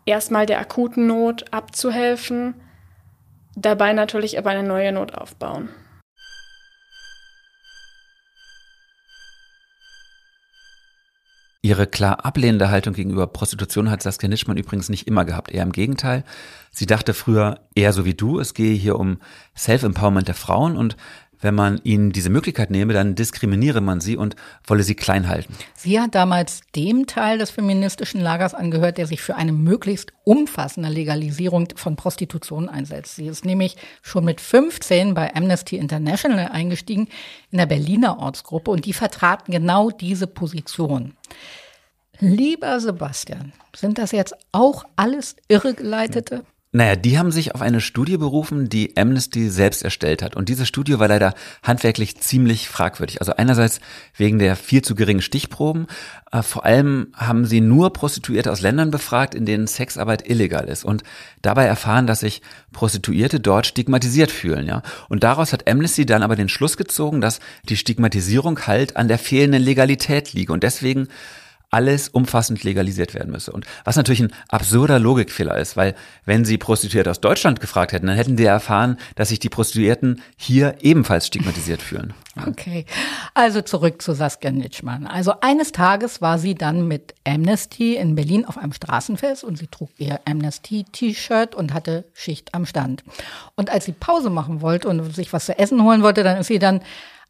[0.05, 2.55] erstmal der akuten Not abzuhelfen,
[3.57, 5.69] dabei natürlich aber eine neue Not aufbauen.
[11.65, 15.49] Ihre klar ablehnende Haltung gegenüber Prostitution hat Saskia Nischmann übrigens nicht immer gehabt.
[15.53, 16.25] Eher im Gegenteil.
[16.73, 19.19] Sie dachte früher eher so wie du, es gehe hier um
[19.57, 20.97] Self-Empowerment der Frauen und
[21.43, 25.55] wenn man ihnen diese Möglichkeit nehme, dann diskriminiere man sie und wolle sie klein halten.
[25.77, 30.89] Sie hat damals dem Teil des feministischen Lagers angehört, der sich für eine möglichst umfassende
[30.89, 33.17] Legalisierung von Prostitution einsetzt.
[33.17, 37.09] Sie ist nämlich schon mit 15 bei Amnesty International eingestiegen
[37.51, 41.15] in der Berliner Ortsgruppe und die vertraten genau diese Position.
[42.21, 46.45] Lieber Sebastian, sind das jetzt auch alles Irregeleitete?
[46.75, 50.35] Naja, die haben sich auf eine Studie berufen, die Amnesty selbst erstellt hat.
[50.35, 53.21] Und diese Studie war leider handwerklich ziemlich fragwürdig.
[53.21, 53.81] Also einerseits
[54.17, 55.87] wegen der viel zu geringen Stichproben.
[56.33, 60.83] Äh, vor allem haben sie nur Prostituierte aus Ländern befragt, in denen Sexarbeit illegal ist.
[60.87, 61.03] Und
[61.43, 62.41] dabei erfahren, dass sich
[62.73, 64.67] Prostituierte dort stigmatisiert fühlen.
[64.67, 64.83] Ja?
[65.11, 69.19] Und daraus hat Amnesty dann aber den Schluss gezogen, dass die Stigmatisierung halt an der
[69.19, 70.55] fehlenden Legalität liege.
[70.55, 71.09] Und deswegen
[71.73, 73.51] alles umfassend legalisiert werden müsse.
[73.51, 75.95] Und was natürlich ein absurder Logikfehler ist, weil
[76.27, 80.23] wenn sie Prostituierte aus Deutschland gefragt hätten, dann hätten die erfahren, dass sich die Prostituierten
[80.37, 82.13] hier ebenfalls stigmatisiert fühlen.
[82.47, 82.85] Okay,
[83.35, 85.07] also zurück zu Saskia Nitschmann.
[85.07, 89.67] Also eines Tages war sie dann mit Amnesty in Berlin auf einem Straßenfest und sie
[89.67, 93.03] trug ihr Amnesty-T-Shirt und hatte Schicht am Stand.
[93.55, 96.49] Und als sie Pause machen wollte und sich was zu essen holen wollte, dann ist
[96.49, 96.83] sie dann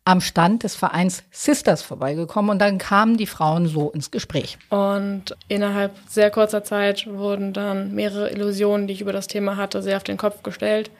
[0.05, 4.59] am Stand des Vereins Sisters vorbeigekommen und dann kamen die Frauen so ins Gespräch.
[4.69, 9.83] Und innerhalb sehr kurzer Zeit wurden dann mehrere Illusionen, die ich über das Thema hatte,
[9.83, 10.91] sehr auf den Kopf gestellt.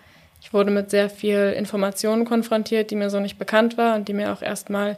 [0.41, 4.15] Ich wurde mit sehr viel Informationen konfrontiert, die mir so nicht bekannt war und die
[4.15, 4.97] mir auch erstmal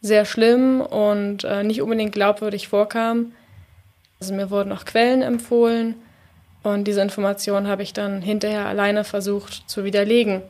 [0.00, 3.34] sehr schlimm und äh, nicht unbedingt glaubwürdig vorkamen.
[4.18, 5.94] Also mir wurden auch Quellen empfohlen
[6.62, 10.42] und diese Informationen habe ich dann hinterher alleine versucht zu widerlegen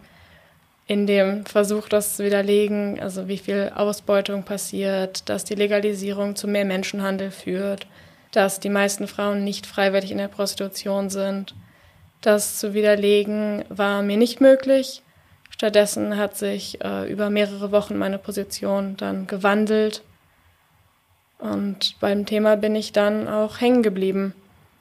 [0.93, 6.47] in dem Versuch, das zu widerlegen, also wie viel Ausbeutung passiert, dass die Legalisierung zu
[6.47, 7.86] mehr Menschenhandel führt,
[8.30, 11.55] dass die meisten Frauen nicht freiwillig in der Prostitution sind.
[12.20, 15.01] Das zu widerlegen war mir nicht möglich.
[15.49, 20.03] Stattdessen hat sich äh, über mehrere Wochen meine Position dann gewandelt.
[21.38, 24.34] Und beim Thema bin ich dann auch hängen geblieben.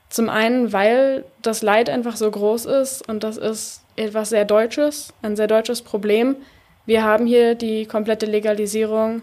[0.09, 5.14] Zum einen, weil das Leid einfach so groß ist und das ist etwas sehr Deutsches,
[5.22, 6.36] ein sehr deutsches Problem.
[6.86, 9.22] Wir haben hier die komplette Legalisierung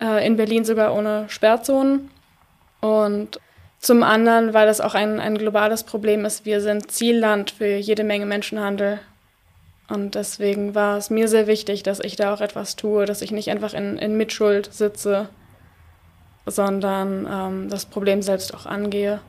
[0.00, 2.10] äh, in Berlin sogar ohne Sperrzonen.
[2.80, 3.40] Und
[3.78, 6.44] zum anderen, weil das auch ein, ein globales Problem ist.
[6.44, 8.98] Wir sind Zielland für jede Menge Menschenhandel.
[9.88, 13.30] Und deswegen war es mir sehr wichtig, dass ich da auch etwas tue, dass ich
[13.30, 15.28] nicht einfach in, in Mitschuld sitze,
[16.44, 19.20] sondern ähm, das Problem selbst auch angehe.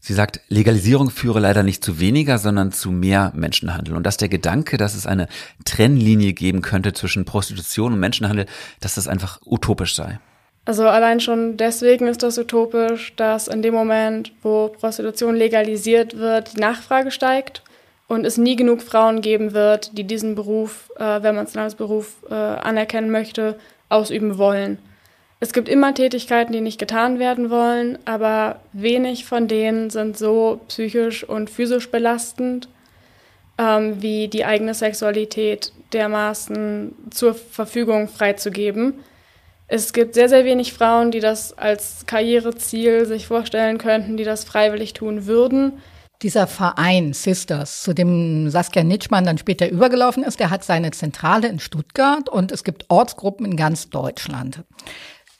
[0.00, 3.96] Sie sagt, Legalisierung führe leider nicht zu weniger, sondern zu mehr Menschenhandel.
[3.96, 5.26] Und dass der Gedanke, dass es eine
[5.64, 8.46] Trennlinie geben könnte zwischen Prostitution und Menschenhandel,
[8.80, 10.20] dass das einfach utopisch sei.
[10.64, 16.56] Also allein schon deswegen ist das utopisch, dass in dem Moment, wo Prostitution legalisiert wird,
[16.56, 17.62] die Nachfrage steigt
[18.08, 21.76] und es nie genug Frauen geben wird, die diesen Beruf, äh, wenn man es als
[21.76, 23.56] Beruf äh, anerkennen möchte,
[23.88, 24.78] ausüben wollen.
[25.38, 30.60] Es gibt immer Tätigkeiten, die nicht getan werden wollen, aber wenig von denen sind so
[30.68, 32.68] psychisch und physisch belastend,
[33.58, 38.94] ähm, wie die eigene Sexualität dermaßen zur Verfügung freizugeben.
[39.68, 44.44] Es gibt sehr, sehr wenig Frauen, die das als Karriereziel sich vorstellen könnten, die das
[44.44, 45.72] freiwillig tun würden.
[46.22, 51.48] Dieser Verein Sisters, zu dem Saskia Nitschmann dann später übergelaufen ist, der hat seine Zentrale
[51.48, 54.62] in Stuttgart und es gibt Ortsgruppen in ganz Deutschland.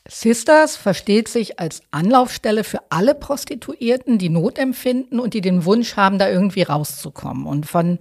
[0.08, 5.96] Sisters versteht sich als Anlaufstelle für alle Prostituierten, die Not empfinden und die den Wunsch
[5.96, 7.46] haben, da irgendwie rauszukommen.
[7.46, 7.98] Und von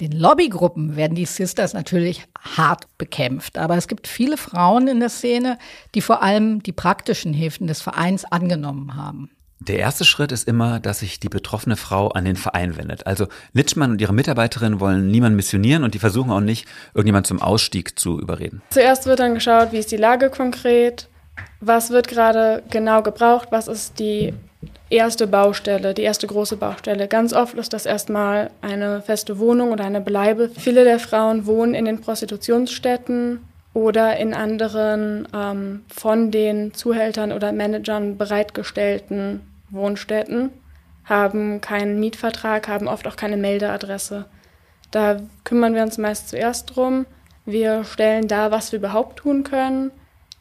[0.00, 3.58] den Lobbygruppen werden die Sisters natürlich hart bekämpft.
[3.58, 5.58] Aber es gibt viele Frauen in der Szene,
[5.94, 9.30] die vor allem die praktischen Hilfen des Vereins angenommen haben.
[9.62, 13.06] Der erste Schritt ist immer, dass sich die betroffene Frau an den Verein wendet.
[13.06, 17.42] Also Litschmann und ihre Mitarbeiterinnen wollen niemanden missionieren und die versuchen auch nicht, irgendjemand zum
[17.42, 18.62] Ausstieg zu überreden.
[18.70, 21.09] Zuerst wird dann geschaut, wie ist die Lage konkret,
[21.60, 24.32] was wird gerade genau gebraucht, was ist die
[24.90, 27.06] erste Baustelle, die erste große Baustelle.
[27.08, 30.48] Ganz oft ist das erstmal eine feste Wohnung oder eine Bleibe.
[30.48, 33.40] Viele der Frauen wohnen in den Prostitutionsstätten
[33.72, 40.50] oder in anderen ähm, von den Zuhältern oder Managern bereitgestellten Wohnstätten,
[41.04, 44.24] haben keinen Mietvertrag, haben oft auch keine Meldeadresse.
[44.90, 47.06] Da kümmern wir uns meist zuerst drum.
[47.46, 49.92] Wir stellen dar, was wir überhaupt tun können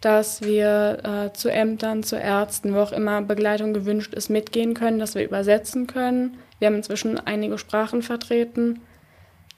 [0.01, 4.99] dass wir äh, zu Ämtern, zu Ärzten, wo auch immer Begleitung gewünscht ist, mitgehen können,
[4.99, 6.37] dass wir übersetzen können.
[6.59, 8.81] Wir haben inzwischen einige Sprachen vertreten,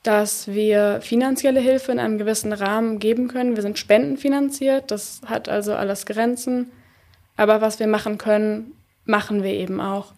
[0.03, 3.55] dass wir finanzielle Hilfe in einem gewissen Rahmen geben können.
[3.55, 6.71] Wir sind spendenfinanziert, das hat also alles Grenzen.
[7.37, 8.73] Aber was wir machen können,
[9.05, 10.13] machen wir eben auch.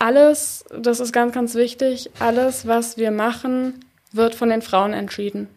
[0.00, 5.48] Alles, das ist ganz, ganz wichtig, alles, was wir machen, wird von den Frauen entschieden.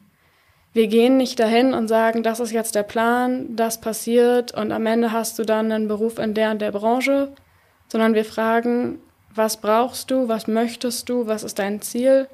[0.74, 4.86] Wir gehen nicht dahin und sagen, das ist jetzt der Plan, das passiert und am
[4.86, 7.30] Ende hast du dann einen Beruf in der und der Branche,
[7.88, 9.00] sondern wir fragen,
[9.34, 12.28] was brauchst du, was möchtest du, was ist dein Ziel?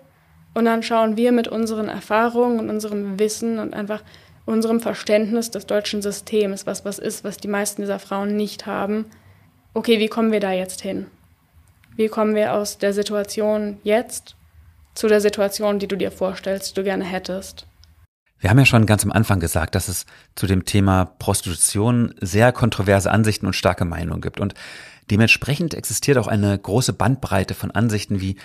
[0.54, 4.04] Und dann schauen wir mit unseren Erfahrungen und unserem Wissen und einfach
[4.46, 9.06] unserem Verständnis des deutschen Systems, was was ist, was die meisten dieser Frauen nicht haben,
[9.74, 11.08] okay, wie kommen wir da jetzt hin?
[11.96, 14.36] Wie kommen wir aus der Situation jetzt
[14.96, 17.66] zu der Situation, die du dir vorstellst, die du gerne hättest?
[18.44, 22.52] Wir haben ja schon ganz am Anfang gesagt, dass es zu dem Thema Prostitution sehr
[22.52, 24.42] kontroverse Ansichten und starke Meinungen gibt.
[24.42, 24.54] Und
[25.10, 28.36] dementsprechend existiert auch eine große Bandbreite von Ansichten, wie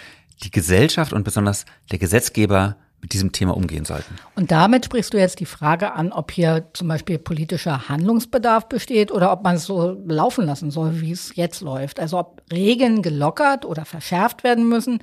[0.45, 4.15] die Gesellschaft und besonders der Gesetzgeber mit diesem Thema umgehen sollten.
[4.37, 9.11] Und damit sprichst du jetzt die Frage an, ob hier zum Beispiel politischer Handlungsbedarf besteht
[9.11, 11.99] oder ob man es so laufen lassen soll, wie es jetzt läuft.
[11.99, 15.01] Also ob Regeln gelockert oder verschärft werden müssen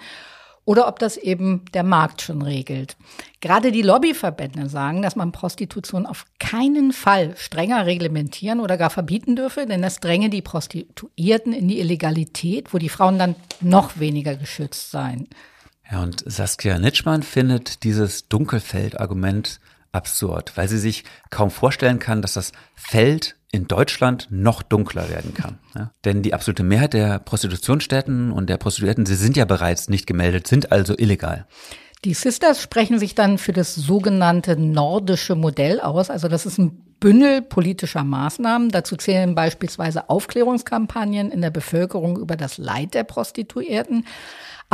[0.66, 2.97] oder ob das eben der Markt schon regelt.
[3.39, 9.36] Gerade die Lobbyverbände sagen, dass man Prostitution auf keinen Fall strenger reglementieren oder gar verbieten
[9.36, 14.36] dürfe, denn das dränge die Prostituierten in die Illegalität, wo die Frauen dann noch weniger
[14.36, 15.28] geschützt seien.
[15.91, 19.59] Ja, und Saskia Nitschmann findet dieses Dunkelfeld-Argument
[19.95, 25.33] absurd, weil sie sich kaum vorstellen kann, dass das Feld in Deutschland noch dunkler werden
[25.33, 25.57] kann.
[25.75, 25.91] Ja?
[26.03, 30.47] Denn die absolute Mehrheit der Prostitutionsstätten und der Prostituierten, sie sind ja bereits nicht gemeldet,
[30.47, 31.47] sind also illegal.
[32.03, 36.09] Die Sisters sprechen sich dann für das sogenannte nordische Modell aus.
[36.09, 38.69] Also das ist ein Bündel politischer Maßnahmen.
[38.69, 44.05] Dazu zählen beispielsweise Aufklärungskampagnen in der Bevölkerung über das Leid der Prostituierten.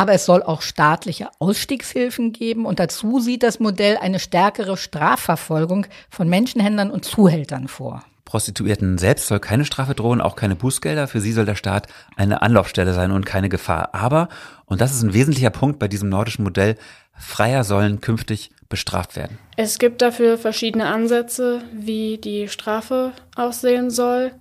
[0.01, 2.65] Aber es soll auch staatliche Ausstiegshilfen geben.
[2.65, 8.03] Und dazu sieht das Modell eine stärkere Strafverfolgung von Menschenhändlern und Zuhältern vor.
[8.25, 11.07] Prostituierten selbst soll keine Strafe drohen, auch keine Bußgelder.
[11.07, 11.85] Für sie soll der Staat
[12.15, 13.89] eine Anlaufstelle sein und keine Gefahr.
[13.93, 14.29] Aber,
[14.65, 16.77] und das ist ein wesentlicher Punkt bei diesem nordischen Modell,
[17.13, 19.37] Freier sollen künftig bestraft werden.
[19.55, 24.31] Es gibt dafür verschiedene Ansätze, wie die Strafe aussehen soll.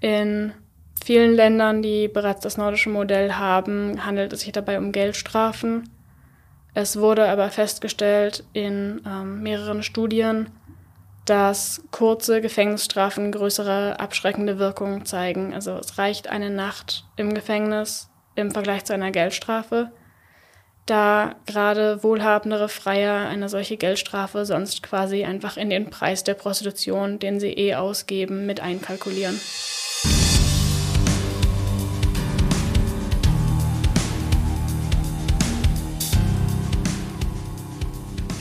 [0.00, 0.52] In
[1.04, 5.88] vielen Ländern, die bereits das nordische Modell haben, handelt es sich dabei um Geldstrafen.
[6.74, 10.50] Es wurde aber festgestellt in ähm, mehreren Studien,
[11.24, 15.52] dass kurze Gefängnisstrafen größere abschreckende Wirkungen zeigen.
[15.52, 19.90] Also es reicht eine Nacht im Gefängnis im Vergleich zu einer Geldstrafe,
[20.86, 27.18] da gerade wohlhabendere Freier eine solche Geldstrafe sonst quasi einfach in den Preis der Prostitution,
[27.18, 29.38] den sie eh ausgeben, mit einkalkulieren.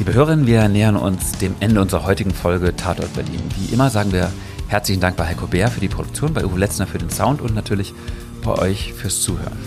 [0.07, 3.43] Liebe Hörerinnen, wir nähern uns dem Ende unserer heutigen Folge Tatort Berlin.
[3.57, 4.31] Wie immer sagen wir
[4.69, 7.53] Herzlichen Dank bei Heiko Bär für die Produktion, bei Uwe Letzner für den Sound und
[7.53, 7.93] natürlich
[8.41, 9.57] bei euch fürs Zuhören.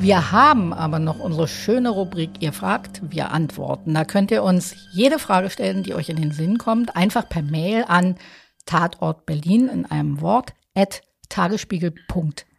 [0.00, 3.94] Wir haben aber noch unsere schöne Rubrik Ihr fragt, wir antworten.
[3.94, 7.42] Da könnt ihr uns jede Frage stellen, die euch in den Sinn kommt, einfach per
[7.42, 8.16] Mail an
[8.66, 12.53] Tatort Berlin in einem Wort at tagesspiegel.de.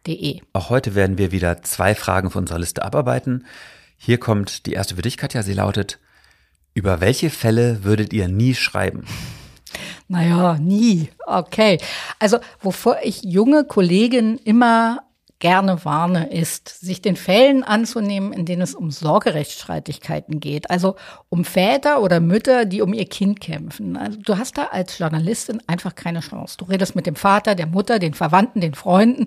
[0.52, 3.46] Auch heute werden wir wieder zwei Fragen von unserer Liste abarbeiten.
[3.96, 5.42] Hier kommt die erste für dich, Katja.
[5.42, 5.98] Sie lautet,
[6.74, 9.04] über welche Fälle würdet ihr nie schreiben?
[10.08, 11.08] Naja, nie.
[11.26, 11.78] Okay.
[12.20, 15.00] Also, wovor ich junge Kollegen immer
[15.38, 20.70] gerne warne, ist, sich den Fällen anzunehmen, in denen es um Sorgerechtsstreitigkeiten geht.
[20.70, 20.96] Also
[21.28, 23.96] um Väter oder Mütter, die um ihr Kind kämpfen.
[23.96, 26.56] Also du hast da als Journalistin einfach keine Chance.
[26.58, 29.26] Du redest mit dem Vater, der Mutter, den Verwandten, den Freunden,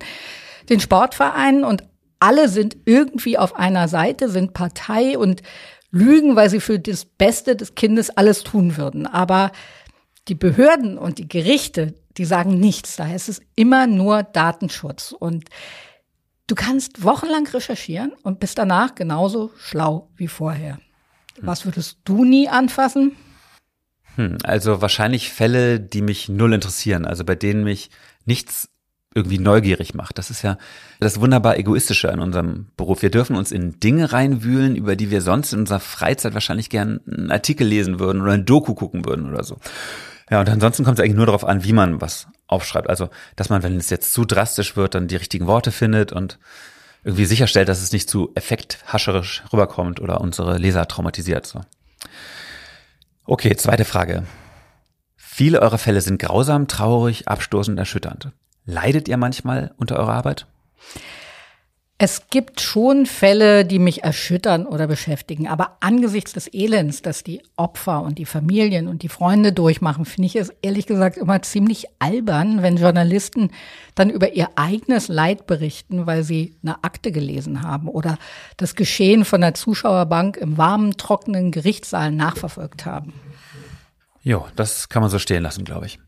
[0.70, 1.84] den Sportvereinen und
[2.20, 5.42] alle sind irgendwie auf einer Seite, sind Partei und
[5.90, 9.06] lügen, weil sie für das Beste des Kindes alles tun würden.
[9.06, 9.52] Aber
[10.28, 12.96] die Behörden und die Gerichte, die sagen nichts.
[12.96, 15.12] Da heißt es immer nur Datenschutz.
[15.18, 15.48] Und
[16.46, 20.78] du kannst wochenlang recherchieren und bist danach genauso schlau wie vorher.
[21.40, 23.16] Was würdest du nie anfassen?
[24.16, 27.90] Hm, also wahrscheinlich Fälle, die mich null interessieren, also bei denen mich
[28.26, 28.68] nichts
[29.14, 30.18] irgendwie neugierig macht.
[30.18, 30.56] Das ist ja
[31.00, 33.02] das wunderbar egoistische an unserem Beruf.
[33.02, 37.00] Wir dürfen uns in Dinge reinwühlen, über die wir sonst in unserer Freizeit wahrscheinlich gern
[37.10, 39.58] einen Artikel lesen würden oder ein Doku gucken würden oder so.
[40.30, 42.88] Ja, und ansonsten kommt es eigentlich nur darauf an, wie man was aufschreibt.
[42.88, 46.38] Also, dass man, wenn es jetzt zu drastisch wird, dann die richtigen Worte findet und
[47.02, 51.46] irgendwie sicherstellt, dass es nicht zu effekthascherisch rüberkommt oder unsere Leser traumatisiert.
[51.46, 51.62] So.
[53.24, 54.24] Okay, zweite Frage.
[55.16, 58.30] Viele eurer Fälle sind grausam, traurig, abstoßend, erschütternd.
[58.64, 60.46] Leidet ihr manchmal unter eurer Arbeit?
[62.02, 67.42] Es gibt schon Fälle, die mich erschüttern oder beschäftigen, aber angesichts des Elends, das die
[67.56, 71.88] Opfer und die Familien und die Freunde durchmachen, finde ich es ehrlich gesagt immer ziemlich
[71.98, 73.50] albern, wenn Journalisten
[73.94, 78.16] dann über ihr eigenes Leid berichten, weil sie eine Akte gelesen haben oder
[78.56, 83.12] das Geschehen von der Zuschauerbank im warmen, trockenen Gerichtssaal nachverfolgt haben.
[84.22, 85.98] Jo, das kann man so stehen lassen, glaube ich.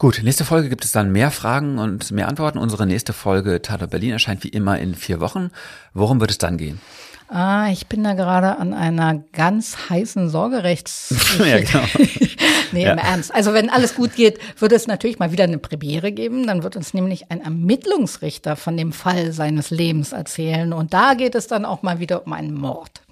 [0.00, 2.56] Gut, nächste Folge gibt es dann mehr Fragen und mehr Antworten.
[2.56, 5.50] Unsere nächste Folge Tatort Berlin erscheint wie immer in vier Wochen.
[5.92, 6.80] Worum wird es dann gehen?
[7.28, 11.14] Ah, ich bin da gerade an einer ganz heißen Sorgerechts.
[11.38, 11.84] ja, genau.
[12.72, 12.92] nee, ja.
[12.92, 13.34] im Ernst.
[13.34, 16.46] Also wenn alles gut geht, wird es natürlich mal wieder eine Premiere geben.
[16.46, 20.72] Dann wird uns nämlich ein Ermittlungsrichter von dem Fall seines Lebens erzählen.
[20.72, 23.02] Und da geht es dann auch mal wieder um einen Mord.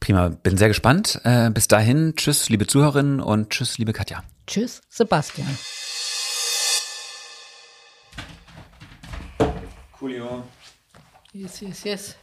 [0.00, 1.20] Prima, bin sehr gespannt.
[1.22, 4.24] Äh, bis dahin, tschüss, liebe Zuhörerinnen und tschüss, liebe Katja.
[4.46, 5.58] Tschüss, Sebastian.
[9.98, 10.44] Coolio.
[11.32, 12.16] Yes, yes, yes.